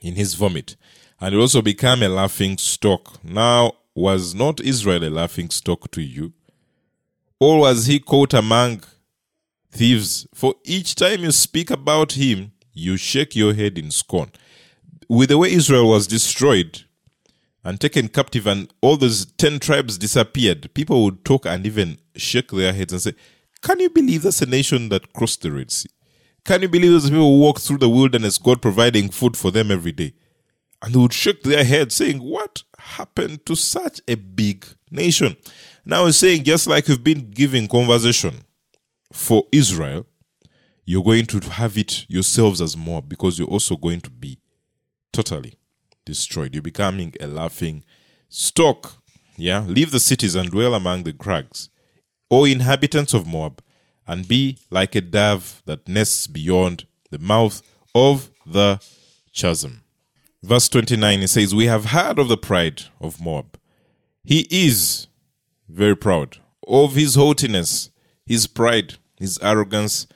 in 0.00 0.14
his 0.14 0.32
vomit 0.34 0.76
and 1.20 1.34
will 1.34 1.42
also 1.42 1.60
become 1.60 2.02
a 2.02 2.08
laughing 2.08 2.56
stock. 2.56 3.22
Now, 3.22 3.72
was 3.94 4.34
not 4.34 4.60
Israel 4.60 5.04
a 5.04 5.10
laughing 5.10 5.50
stock 5.50 5.90
to 5.90 6.00
you? 6.00 6.32
Or 7.38 7.60
was 7.60 7.84
he 7.86 8.00
caught 8.00 8.32
among 8.32 8.84
thieves? 9.70 10.26
For 10.34 10.54
each 10.64 10.94
time 10.94 11.20
you 11.20 11.32
speak 11.32 11.70
about 11.70 12.12
him, 12.12 12.52
you 12.72 12.96
shake 12.96 13.36
your 13.36 13.54
head 13.54 13.78
in 13.78 13.90
scorn. 13.90 14.30
With 15.08 15.28
the 15.30 15.38
way 15.38 15.52
Israel 15.52 15.88
was 15.88 16.06
destroyed 16.06 16.84
and 17.64 17.80
taken 17.80 18.08
captive, 18.08 18.46
and 18.46 18.72
all 18.80 18.96
those 18.96 19.26
10 19.32 19.58
tribes 19.58 19.98
disappeared, 19.98 20.72
people 20.74 21.04
would 21.04 21.24
talk 21.24 21.46
and 21.46 21.66
even 21.66 21.98
shake 22.16 22.50
their 22.50 22.72
heads 22.72 22.92
and 22.92 23.02
say, 23.02 23.14
Can 23.60 23.80
you 23.80 23.90
believe 23.90 24.22
that's 24.22 24.42
a 24.42 24.46
nation 24.46 24.88
that 24.90 25.12
crossed 25.12 25.42
the 25.42 25.52
Red 25.52 25.70
Sea? 25.70 25.90
Can 26.44 26.62
you 26.62 26.68
believe 26.68 26.92
those 26.92 27.10
people 27.10 27.30
who 27.30 27.40
walk 27.40 27.60
through 27.60 27.78
the 27.78 27.88
wilderness, 27.88 28.38
God 28.38 28.62
providing 28.62 29.10
food 29.10 29.36
for 29.36 29.50
them 29.50 29.70
every 29.70 29.92
day? 29.92 30.14
And 30.82 30.94
they 30.94 30.98
would 30.98 31.12
shake 31.12 31.42
their 31.42 31.64
head, 31.64 31.92
saying, 31.92 32.18
What 32.18 32.62
happened 32.78 33.44
to 33.46 33.54
such 33.54 34.00
a 34.08 34.14
big 34.14 34.64
nation? 34.90 35.36
Now 35.84 36.06
he's 36.06 36.16
saying, 36.16 36.44
just 36.44 36.66
like 36.66 36.88
you've 36.88 37.04
been 37.04 37.30
giving 37.30 37.68
conversation 37.68 38.42
for 39.12 39.46
Israel, 39.52 40.06
you're 40.84 41.04
going 41.04 41.26
to 41.26 41.40
have 41.50 41.76
it 41.78 42.06
yourselves 42.08 42.60
as 42.60 42.76
more 42.76 43.02
because 43.02 43.38
you're 43.38 43.48
also 43.48 43.76
going 43.76 44.00
to 44.00 44.10
be 44.10 44.38
totally 45.12 45.54
destroyed. 46.04 46.54
You're 46.54 46.62
becoming 46.62 47.14
a 47.20 47.26
laughing 47.26 47.84
stock. 48.28 48.94
Yeah, 49.36 49.64
leave 49.66 49.90
the 49.90 50.00
cities 50.00 50.34
and 50.34 50.50
dwell 50.50 50.74
among 50.74 51.04
the 51.04 51.12
crags. 51.12 51.68
O 52.30 52.44
inhabitants 52.44 53.14
of 53.14 53.26
Moab, 53.26 53.62
and 54.06 54.26
be 54.26 54.58
like 54.70 54.94
a 54.94 55.00
dove 55.00 55.62
that 55.66 55.86
nests 55.88 56.26
beyond 56.26 56.86
the 57.10 57.18
mouth 57.18 57.62
of 57.94 58.30
the 58.44 58.80
chasm. 59.32 59.82
Verse 60.42 60.68
29, 60.68 61.22
it 61.22 61.28
says, 61.28 61.54
We 61.54 61.66
have 61.66 61.86
heard 61.86 62.18
of 62.18 62.28
the 62.28 62.36
pride 62.36 62.82
of 63.00 63.20
Moab. 63.20 63.58
He 64.24 64.46
is 64.50 65.06
very 65.68 65.96
proud 65.96 66.38
of 66.66 66.94
his 66.94 67.14
haughtiness, 67.14 67.90
his 68.26 68.46
pride, 68.46 68.94
his 69.20 69.38
arrogance, 69.40 70.08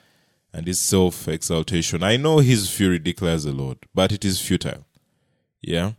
and 0.51 0.67
his 0.67 0.79
self 0.79 1.27
exaltation. 1.27 2.03
I 2.03 2.17
know 2.17 2.39
his 2.39 2.69
fury, 2.69 2.99
declares 2.99 3.43
the 3.43 3.51
Lord, 3.51 3.77
but 3.93 4.11
it 4.11 4.25
is 4.25 4.41
futile. 4.41 4.85
Yeah? 5.61 5.93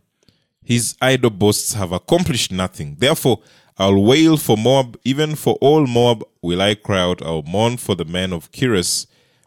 His 0.63 0.95
idle 1.01 1.29
boasts 1.29 1.73
have 1.73 1.91
accomplished 1.91 2.51
nothing. 2.51 2.97
Therefore, 2.99 3.39
I'll 3.77 4.03
wail 4.03 4.37
for 4.37 4.57
Moab, 4.57 4.99
even 5.03 5.35
for 5.35 5.55
all 5.61 5.85
Moab 5.85 6.23
will 6.41 6.61
I 6.61 6.75
cry 6.75 6.99
out. 6.99 7.21
I'll 7.21 7.43
mourn 7.43 7.77
for 7.77 7.95
the 7.95 8.05
men 8.05 8.33
of 8.33 8.51
Kires. 8.51 9.05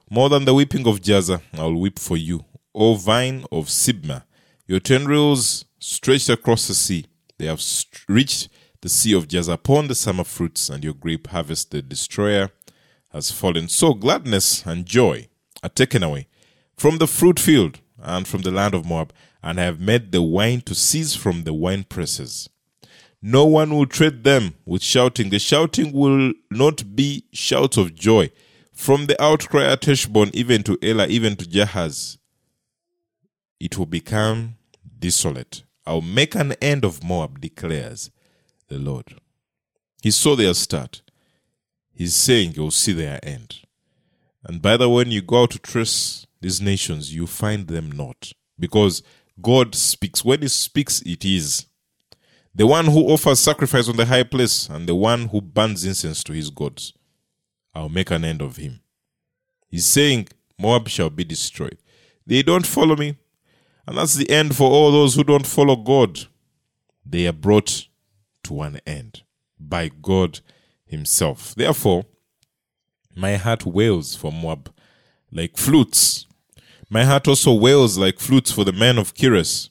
More 0.09 0.29
than 0.29 0.45
the 0.45 0.55
weeping 0.55 0.87
of 0.87 1.01
Jazer, 1.01 1.43
I'll 1.55 1.75
weep 1.75 1.99
for 1.99 2.17
you, 2.17 2.45
O 2.75 2.95
vine 2.95 3.45
of 3.51 3.67
Sibmah. 3.67 4.23
Your 4.67 4.81
tendrils 4.81 5.65
stretched 5.81 6.29
across 6.29 6.69
the 6.69 6.75
sea. 6.75 7.07
They 7.39 7.47
have 7.47 7.63
reached 8.09 8.49
the 8.81 8.89
sea 8.89 9.13
of 9.15 9.29
Jazer 9.29 9.55
upon 9.55 9.89
the 9.89 9.95
summer 9.95 10.25
fruits, 10.25 10.71
and 10.71 10.85
your 10.85 10.95
grape 10.95 11.27
harvest, 11.27 11.73
the 11.73 11.83
destroyer, 11.83 12.51
has 13.13 13.31
fallen. 13.31 13.69
So 13.69 13.95
gladness 13.95 14.65
and 14.65 14.87
joy 14.87 15.29
are 15.63 15.69
taken 15.69 16.03
away 16.03 16.27
from 16.77 16.99
the 16.99 17.07
fruit 17.07 17.39
field 17.39 17.81
and 18.03 18.27
from 18.27 18.43
the 18.43 18.51
land 18.51 18.75
of 18.75 18.87
Moab, 18.87 19.13
and 19.43 19.59
have 19.59 19.81
made 19.81 20.13
the 20.13 20.23
wine 20.23 20.61
to 20.63 20.75
cease 20.75 21.15
from 21.15 21.45
the 21.45 21.53
wine 21.53 21.85
presses. 21.85 22.49
No 23.23 23.45
one 23.45 23.75
will 23.75 23.87
tread 23.87 24.25
them 24.25 24.55
with 24.65 24.83
shouting. 24.83 25.29
The 25.29 25.39
shouting 25.39 25.93
will 25.93 26.33
not 26.51 26.97
be 26.97 27.25
shouts 27.33 27.77
of 27.77 27.95
joy. 27.95 28.31
From 28.73 29.07
the 29.07 29.23
outcry 29.23 29.65
at 29.65 29.85
Heshbon, 29.85 30.31
even 30.33 30.63
to 30.63 30.79
Elah, 30.83 31.07
even 31.09 31.37
to 31.37 31.45
Jahaz, 31.45 32.17
it 33.59 33.77
will 33.77 33.87
become 33.87 34.57
desolate. 34.99 35.65
I'll 35.87 36.01
make 36.01 36.35
an 36.35 36.53
end 36.63 36.85
of 36.85 37.05
Moab, 37.05 37.41
declares 37.41 38.11
the 38.69 38.79
Lord. 38.79 39.21
He 40.03 40.11
saw 40.11 40.35
their 40.35 40.55
start. 40.55 41.03
He's 42.01 42.15
saying 42.15 42.55
you'll 42.57 42.71
see 42.71 42.95
their 42.95 43.21
end. 43.23 43.59
And 44.43 44.63
by 44.63 44.79
the 44.79 44.89
way, 44.89 45.05
when 45.05 45.11
you 45.11 45.21
go 45.21 45.43
out 45.43 45.51
to 45.51 45.59
trace 45.59 46.27
these 46.41 46.59
nations, 46.59 47.15
you 47.15 47.27
find 47.27 47.69
them 47.69 47.93
not. 47.93 48.33
Because 48.59 49.03
God 49.43 49.75
speaks. 49.75 50.25
When 50.25 50.41
He 50.41 50.49
speaks, 50.49 51.03
it 51.03 51.27
is 51.27 51.67
the 52.55 52.67
one 52.67 52.87
who 52.87 53.11
offers 53.11 53.41
sacrifice 53.41 53.87
on 53.87 53.99
the 53.99 54.07
high 54.07 54.23
place, 54.23 54.67
and 54.71 54.89
the 54.89 54.95
one 54.95 55.29
who 55.29 55.43
burns 55.43 55.85
incense 55.85 56.25
to 56.25 56.33
his 56.33 56.49
gods. 56.49 56.95
I'll 57.75 57.91
make 57.91 58.11
an 58.11 58.25
end 58.25 58.41
of 58.41 58.57
him. 58.57 58.81
He's 59.69 59.85
saying, 59.85 60.29
Moab 60.59 60.89
shall 60.89 61.11
be 61.11 61.25
destroyed. 61.25 61.77
They 62.27 62.43
don't 62.43 62.67
follow 62.67 62.97
me. 62.97 63.19
And 63.87 63.99
that's 63.99 64.15
the 64.15 64.31
end 64.31 64.57
for 64.57 64.71
all 64.71 64.91
those 64.91 65.17
who 65.17 65.23
don't 65.23 65.47
follow 65.47 65.77
God. 65.77 66.21
They 67.05 67.27
are 67.27 67.35
brought 67.35 67.89
to 68.45 68.63
an 68.63 68.81
end 68.87 69.23
by 69.59 69.91
God 70.01 70.41
Himself. 70.91 71.55
Therefore, 71.55 72.05
my 73.15 73.37
heart 73.37 73.65
wails 73.65 74.17
for 74.17 74.33
Moab 74.33 74.73
like 75.31 75.57
flutes. 75.57 76.27
My 76.89 77.05
heart 77.05 77.29
also 77.29 77.55
wails 77.55 77.97
like 77.97 78.19
flutes 78.19 78.51
for 78.51 78.65
the 78.65 78.73
men 78.73 78.99
of 78.99 79.15
Kires. 79.15 79.71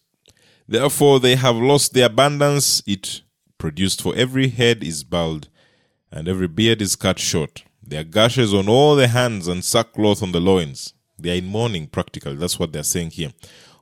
Therefore, 0.68 1.20
they 1.20 1.36
have 1.36 1.56
lost 1.58 1.94
the 1.94 2.02
abundance 2.02 2.82
it 2.88 3.22
produced, 3.58 4.02
for 4.02 4.16
every 4.16 4.48
head 4.48 4.84
is 4.84 5.04
bald, 5.04 5.50
and 6.12 6.28
every 6.28 6.48
beard 6.48 6.82
is 6.82 6.96
cut 6.96 7.20
short. 7.20 7.64
There 7.84 8.02
are 8.02 8.06
gashes 8.06 8.54
on 8.54 8.70
all 8.70 8.96
the 8.96 9.08
hands 9.08 9.48
and 9.48 9.64
sackcloth 9.64 10.24
on 10.24 10.32
the 10.32 10.40
loins. 10.40 10.94
They 11.18 11.32
are 11.32 11.40
in 11.40 11.48
mourning, 11.48 11.88
practically. 11.88 12.36
That's 12.36 12.58
what 12.58 12.72
they're 12.72 12.84
saying 12.84 13.12
here. 13.12 13.34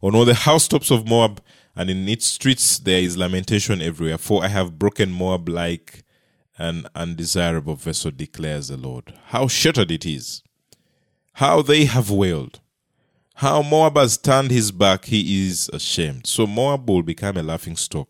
On 0.01 0.15
all 0.15 0.25
the 0.25 0.33
housetops 0.33 0.89
of 0.89 1.07
Moab 1.07 1.41
and 1.75 1.89
in 1.89 2.07
its 2.07 2.25
streets, 2.25 2.79
there 2.79 3.01
is 3.01 3.17
lamentation 3.17 3.81
everywhere. 3.81 4.17
For 4.17 4.43
I 4.43 4.47
have 4.47 4.79
broken 4.79 5.11
Moab 5.11 5.47
like 5.49 6.03
an 6.57 6.87
undesirable 6.95 7.75
vessel, 7.75 8.11
declares 8.11 8.69
the 8.69 8.77
Lord. 8.77 9.13
How 9.27 9.47
shattered 9.47 9.91
it 9.91 10.05
is! 10.05 10.41
How 11.33 11.61
they 11.61 11.85
have 11.85 12.09
wailed! 12.09 12.59
How 13.35 13.61
Moab 13.61 13.97
has 13.97 14.17
turned 14.17 14.49
his 14.49 14.71
back, 14.71 15.05
he 15.05 15.47
is 15.47 15.69
ashamed. 15.71 16.25
So 16.25 16.47
Moab 16.47 16.89
will 16.89 17.03
become 17.03 17.37
a 17.37 17.43
laughing 17.43 17.75
stock 17.75 18.07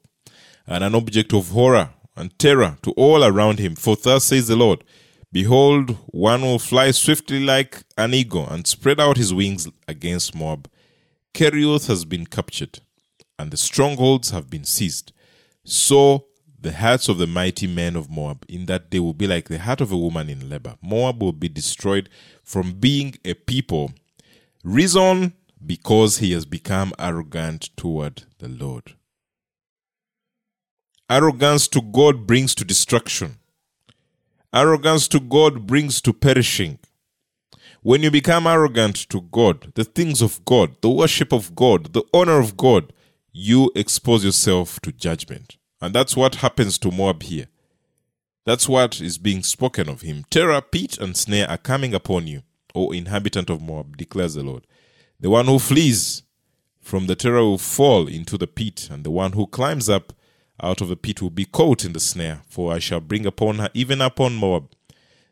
and 0.66 0.84
an 0.84 0.96
object 0.96 1.34
of 1.34 1.50
horror 1.50 1.90
and 2.16 2.38
terror 2.40 2.78
to 2.84 2.92
all 2.92 3.26
around 3.26 3.60
him. 3.60 3.76
For 3.76 3.98
thus 3.98 4.26
says 4.26 4.48
the 4.48 4.56
Lord 4.56 4.84
Behold, 5.32 5.98
one 6.08 6.42
will 6.42 6.60
fly 6.60 6.92
swiftly 6.92 7.42
like 7.42 7.84
an 7.98 8.14
eagle 8.14 8.48
and 8.48 8.66
spread 8.66 9.00
out 9.00 9.18
his 9.18 9.34
wings 9.34 9.68
against 9.88 10.34
Moab. 10.34 10.70
Kerioth 11.34 11.88
has 11.88 12.06
been 12.06 12.26
captured, 12.26 12.80
and 13.38 13.52
the 13.52 13.58
strongholds 13.58 14.30
have 14.30 14.50
been 14.50 14.64
seized. 14.64 15.12
So 15.66 16.28
the 16.68 16.74
hearts 16.74 17.08
of 17.08 17.18
the 17.18 17.28
mighty 17.28 17.66
men 17.66 17.96
of 17.96 18.10
Moab 18.10 18.46
in 18.50 18.66
that 18.66 18.90
day 18.90 19.00
will 19.00 19.14
be 19.14 19.26
like 19.26 19.48
the 19.48 19.58
heart 19.58 19.80
of 19.80 19.94
a 19.94 19.98
woman 19.98 20.30
in 20.30 20.50
labor. 20.50 20.76
Moab 20.82 21.24
will 21.24 21.32
be 21.32 21.48
destroyed 21.48 22.10
from 22.44 22.74
being 22.74 23.16
a 23.24 23.36
people 23.36 23.94
Reason 24.66 25.32
because 25.66 26.18
he 26.18 26.34
has 26.34 26.46
become 26.46 26.92
arrogant 27.00 27.70
toward 27.78 28.24
the 28.40 28.50
Lord. 28.50 28.96
Arrogance 31.10 31.70
to 31.70 31.82
God 31.82 32.28
brings 32.28 32.54
to 32.56 32.66
destruction. 32.66 33.38
Arrogance 34.54 35.08
to 35.08 35.22
God 35.22 35.66
brings 35.66 36.02
to 36.02 36.12
perishing. 36.12 36.80
When 37.82 38.04
you 38.04 38.12
become 38.12 38.46
arrogant 38.46 39.08
to 39.12 39.22
God, 39.22 39.72
the 39.76 39.86
things 39.86 40.22
of 40.22 40.44
God, 40.44 40.76
the 40.82 40.90
worship 40.90 41.32
of 41.32 41.56
God, 41.56 41.94
the 41.94 42.04
honor 42.14 42.40
of 42.40 42.58
God, 42.58 42.92
you 43.32 43.72
expose 43.74 44.26
yourself 44.26 44.82
to 44.82 44.92
judgment. 44.92 45.57
And 45.82 45.94
that's 45.94 46.18
what 46.18 46.36
happens 46.36 46.78
to 46.80 46.92
Moab 46.92 47.24
here. 47.24 47.48
That's 48.46 48.68
what 48.70 49.02
is 49.02 49.18
being 49.18 49.44
spoken 49.44 49.90
of 49.90 50.02
him. 50.02 50.26
Terror, 50.30 50.62
pit, 50.62 50.98
and 50.98 51.16
snare 51.16 51.50
are 51.50 51.58
coming 51.58 51.94
upon 51.94 52.28
you. 52.28 52.44
O 52.74 52.92
inhabitant 52.92 53.50
of 53.50 53.62
Moab, 53.62 53.98
declares 53.98 54.36
the 54.36 54.44
Lord. 54.44 54.66
The 55.20 55.30
one 55.30 55.46
who 55.48 55.60
flees 55.60 56.24
from 56.80 57.08
the 57.08 57.16
terror 57.16 57.42
will 57.44 57.58
fall 57.58 58.08
into 58.08 58.38
the 58.38 58.48
pit, 58.48 58.88
and 58.90 59.04
the 59.04 59.12
one 59.12 59.34
who 59.34 59.48
climbs 59.48 59.90
up 59.90 60.14
out 60.62 60.80
of 60.80 60.88
the 60.88 60.96
pit 60.96 61.22
will 61.22 61.30
be 61.30 61.46
caught 61.46 61.84
in 61.84 61.94
the 61.94 62.00
snare, 62.00 62.42
for 62.48 62.72
I 62.72 62.80
shall 62.80 63.02
bring 63.02 63.26
upon 63.26 63.60
her, 63.60 63.70
even 63.74 64.00
upon 64.00 64.36
Moab, 64.36 64.72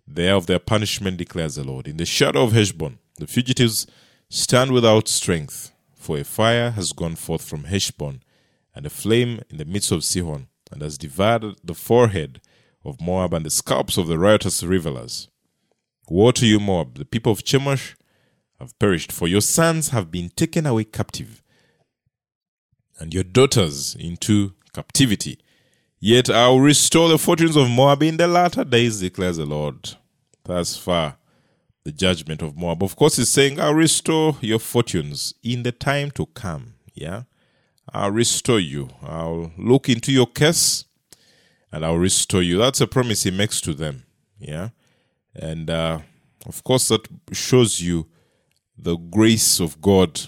there 0.08 0.36
of 0.36 0.48
their 0.48 0.60
punishment, 0.60 1.18
declares 1.18 1.56
the 1.56 1.64
Lord. 1.64 1.88
In 1.88 1.98
the 1.98 2.06
shadow 2.06 2.44
of 2.44 2.52
Heshbon, 2.52 3.00
the 3.18 3.28
fugitives 3.28 3.88
stand 4.30 4.72
without 4.72 5.08
strength, 5.08 5.72
for 5.96 6.18
a 6.18 6.24
fire 6.24 6.72
has 6.72 6.92
gone 6.92 7.16
forth 7.16 7.44
from 7.44 7.64
Heshbon, 7.64 8.22
and 8.76 8.86
a 8.86 8.90
flame 8.90 9.40
in 9.50 9.58
the 9.58 9.66
midst 9.66 9.92
of 9.92 10.04
Sihon, 10.04 10.48
and 10.72 10.82
has 10.82 10.98
devoured 10.98 11.56
the 11.64 11.74
forehead 11.74 12.42
of 12.84 13.02
Moab 13.02 13.34
and 13.34 13.46
the 13.46 13.50
scalps 13.50 13.98
of 13.98 14.08
the 14.08 14.20
riotous 14.20 14.64
revelers. 14.64 15.30
Woe 16.10 16.32
to 16.32 16.46
you, 16.46 16.60
Moab! 16.60 16.98
The 16.98 17.06
people 17.06 17.32
of 17.32 17.44
Chemosh 17.44 17.96
have 18.60 18.78
perished, 18.78 19.12
for 19.12 19.28
your 19.28 19.42
sons 19.42 19.90
have 19.90 20.12
been 20.12 20.30
taken 20.30 20.66
away 20.66 20.84
captive, 20.84 21.42
and 23.00 23.14
your 23.14 23.24
daughters 23.24 23.96
into 23.96 24.54
captivity. 24.74 25.40
Yet 26.00 26.30
I 26.30 26.50
will 26.50 26.62
restore 26.62 27.10
the 27.10 27.18
fortunes 27.18 27.56
of 27.56 27.70
Moab 27.70 28.04
in 28.04 28.18
the 28.18 28.28
latter 28.28 28.64
days, 28.64 29.00
declares 29.00 29.38
the 29.38 29.46
Lord. 29.46 29.96
Thus 30.44 30.78
far, 30.78 31.18
the 31.84 31.92
judgment 31.92 32.42
of 32.42 32.56
Moab. 32.56 32.84
Of 32.84 32.96
course, 32.96 33.16
he's 33.16 33.30
saying, 33.30 33.60
I'll 33.60 33.74
restore 33.74 34.38
your 34.42 34.60
fortunes 34.60 35.34
in 35.42 35.64
the 35.64 35.72
time 35.72 36.12
to 36.12 36.26
come. 36.28 36.74
Yeah. 36.94 37.24
I'll 37.94 38.12
restore 38.12 38.60
you. 38.60 38.90
I'll 39.02 39.52
look 39.58 39.90
into 39.90 40.12
your 40.12 40.28
case 40.28 40.86
and 41.72 41.86
I'll 41.86 41.98
restore 41.98 42.42
you. 42.42 42.58
That's 42.58 42.82
a 42.82 42.88
promise 42.88 43.24
he 43.24 43.32
makes 43.32 43.62
to 43.62 43.74
them. 43.74 44.04
Yeah. 44.40 44.70
And 45.36 45.70
uh, 45.70 46.00
of 46.46 46.64
course, 46.64 46.88
that 46.90 47.08
shows 47.32 47.82
you 47.82 48.08
the 48.78 48.96
grace 48.96 49.60
of 49.60 49.82
God 49.82 50.22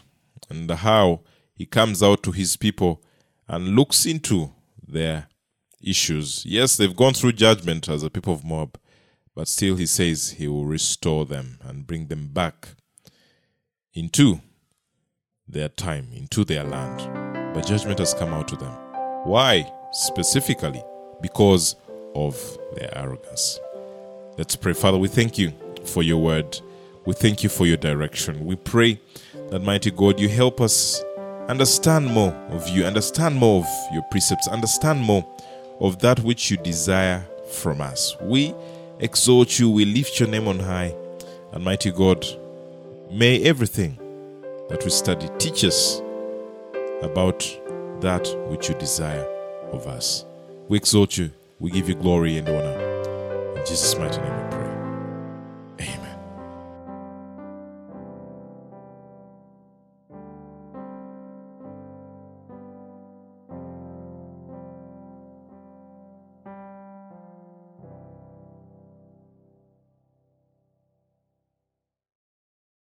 and 0.50 0.70
how 0.70 1.22
he 1.54 1.65
comes 1.65 2.04
out 2.04 2.24
to 2.24 2.32
his 2.32 2.56
people 2.56 3.04
and 3.48 3.76
looks 3.76 4.06
into 4.06 4.54
their 4.86 5.28
issues. 5.82 6.46
Yes, 6.46 6.78
they've 6.78 6.96
gone 6.96 7.13
through 7.13 7.34
judgment 7.34 7.89
as 7.89 8.04
a 8.04 8.10
people 8.10 8.34
of 8.34 8.43
Moab, 8.43 8.80
but 9.36 9.48
still 9.48 9.76
he 9.76 9.86
says 9.86 10.32
he 10.32 10.48
will 10.48 10.65
restore 10.65 11.26
them 11.26 11.60
and 11.63 11.88
bring 11.88 12.08
them 12.08 12.28
back 12.28 12.70
into 13.93 14.41
their 15.48 15.70
time, 15.70 16.10
into 16.13 16.43
their 16.43 16.63
land. 16.63 17.27
But 17.58 17.65
judgment 17.65 17.98
has 17.98 18.13
come 18.13 18.36
out 18.36 18.48
to 18.50 18.56
them. 18.56 18.72
Why? 19.24 19.65
Specifically, 19.91 20.84
because 21.22 21.76
of 22.13 22.38
their 22.76 22.96
arrogance. 22.96 23.60
Let's 24.38 24.56
pray. 24.56 24.74
Father, 24.74 25.00
we 25.00 25.08
thank 25.08 25.39
you 25.39 25.52
for 25.84 26.04
your 26.04 26.20
word. 26.20 26.62
We 27.08 27.15
thank 27.15 27.41
you 27.41 27.50
for 27.50 27.65
your 27.65 27.78
direction. 27.78 28.46
We 28.46 28.58
pray 28.58 29.02
that, 29.50 29.63
mighty 29.63 29.89
God, 29.89 30.20
you 30.20 30.30
help 30.30 30.62
us 30.62 31.04
understand 31.48 32.06
more 32.06 32.32
of 32.52 32.70
you, 32.70 32.86
understand 32.86 33.38
more 33.38 33.62
of 33.62 33.67
your 33.91 34.04
precepts, 34.12 34.48
understand 34.48 35.02
more 35.02 35.28
of 35.80 35.98
that 36.02 36.20
which 36.20 36.52
you 36.52 36.58
desire 36.58 37.26
from 37.50 37.82
us. 37.82 38.15
We 38.22 38.54
exalt 39.00 39.58
you, 39.58 39.72
we 39.72 39.84
lift 39.84 40.20
your 40.20 40.30
name 40.30 40.48
on 40.48 40.60
high. 40.60 40.93
And 41.54 41.63
mighty 41.63 41.89
God, 41.89 42.24
may 43.10 43.41
everything 43.41 43.98
that 44.70 44.84
we 44.84 44.91
study 44.91 45.28
teach 45.39 45.63
us 45.63 46.04
about 47.01 47.39
that 48.01 48.27
which 48.49 48.69
you 48.69 48.75
desire 48.75 49.25
of 49.71 49.88
us. 49.88 50.25
We 50.67 50.77
exalt 50.77 51.17
you, 51.17 51.31
we 51.60 51.71
give 51.71 51.89
you 51.89 51.95
glory 51.95 52.38
and 52.38 52.47
honor. 52.47 53.55
In 53.57 53.65
Jesus' 53.65 53.97
mighty 53.97 54.21
name. 54.21 54.57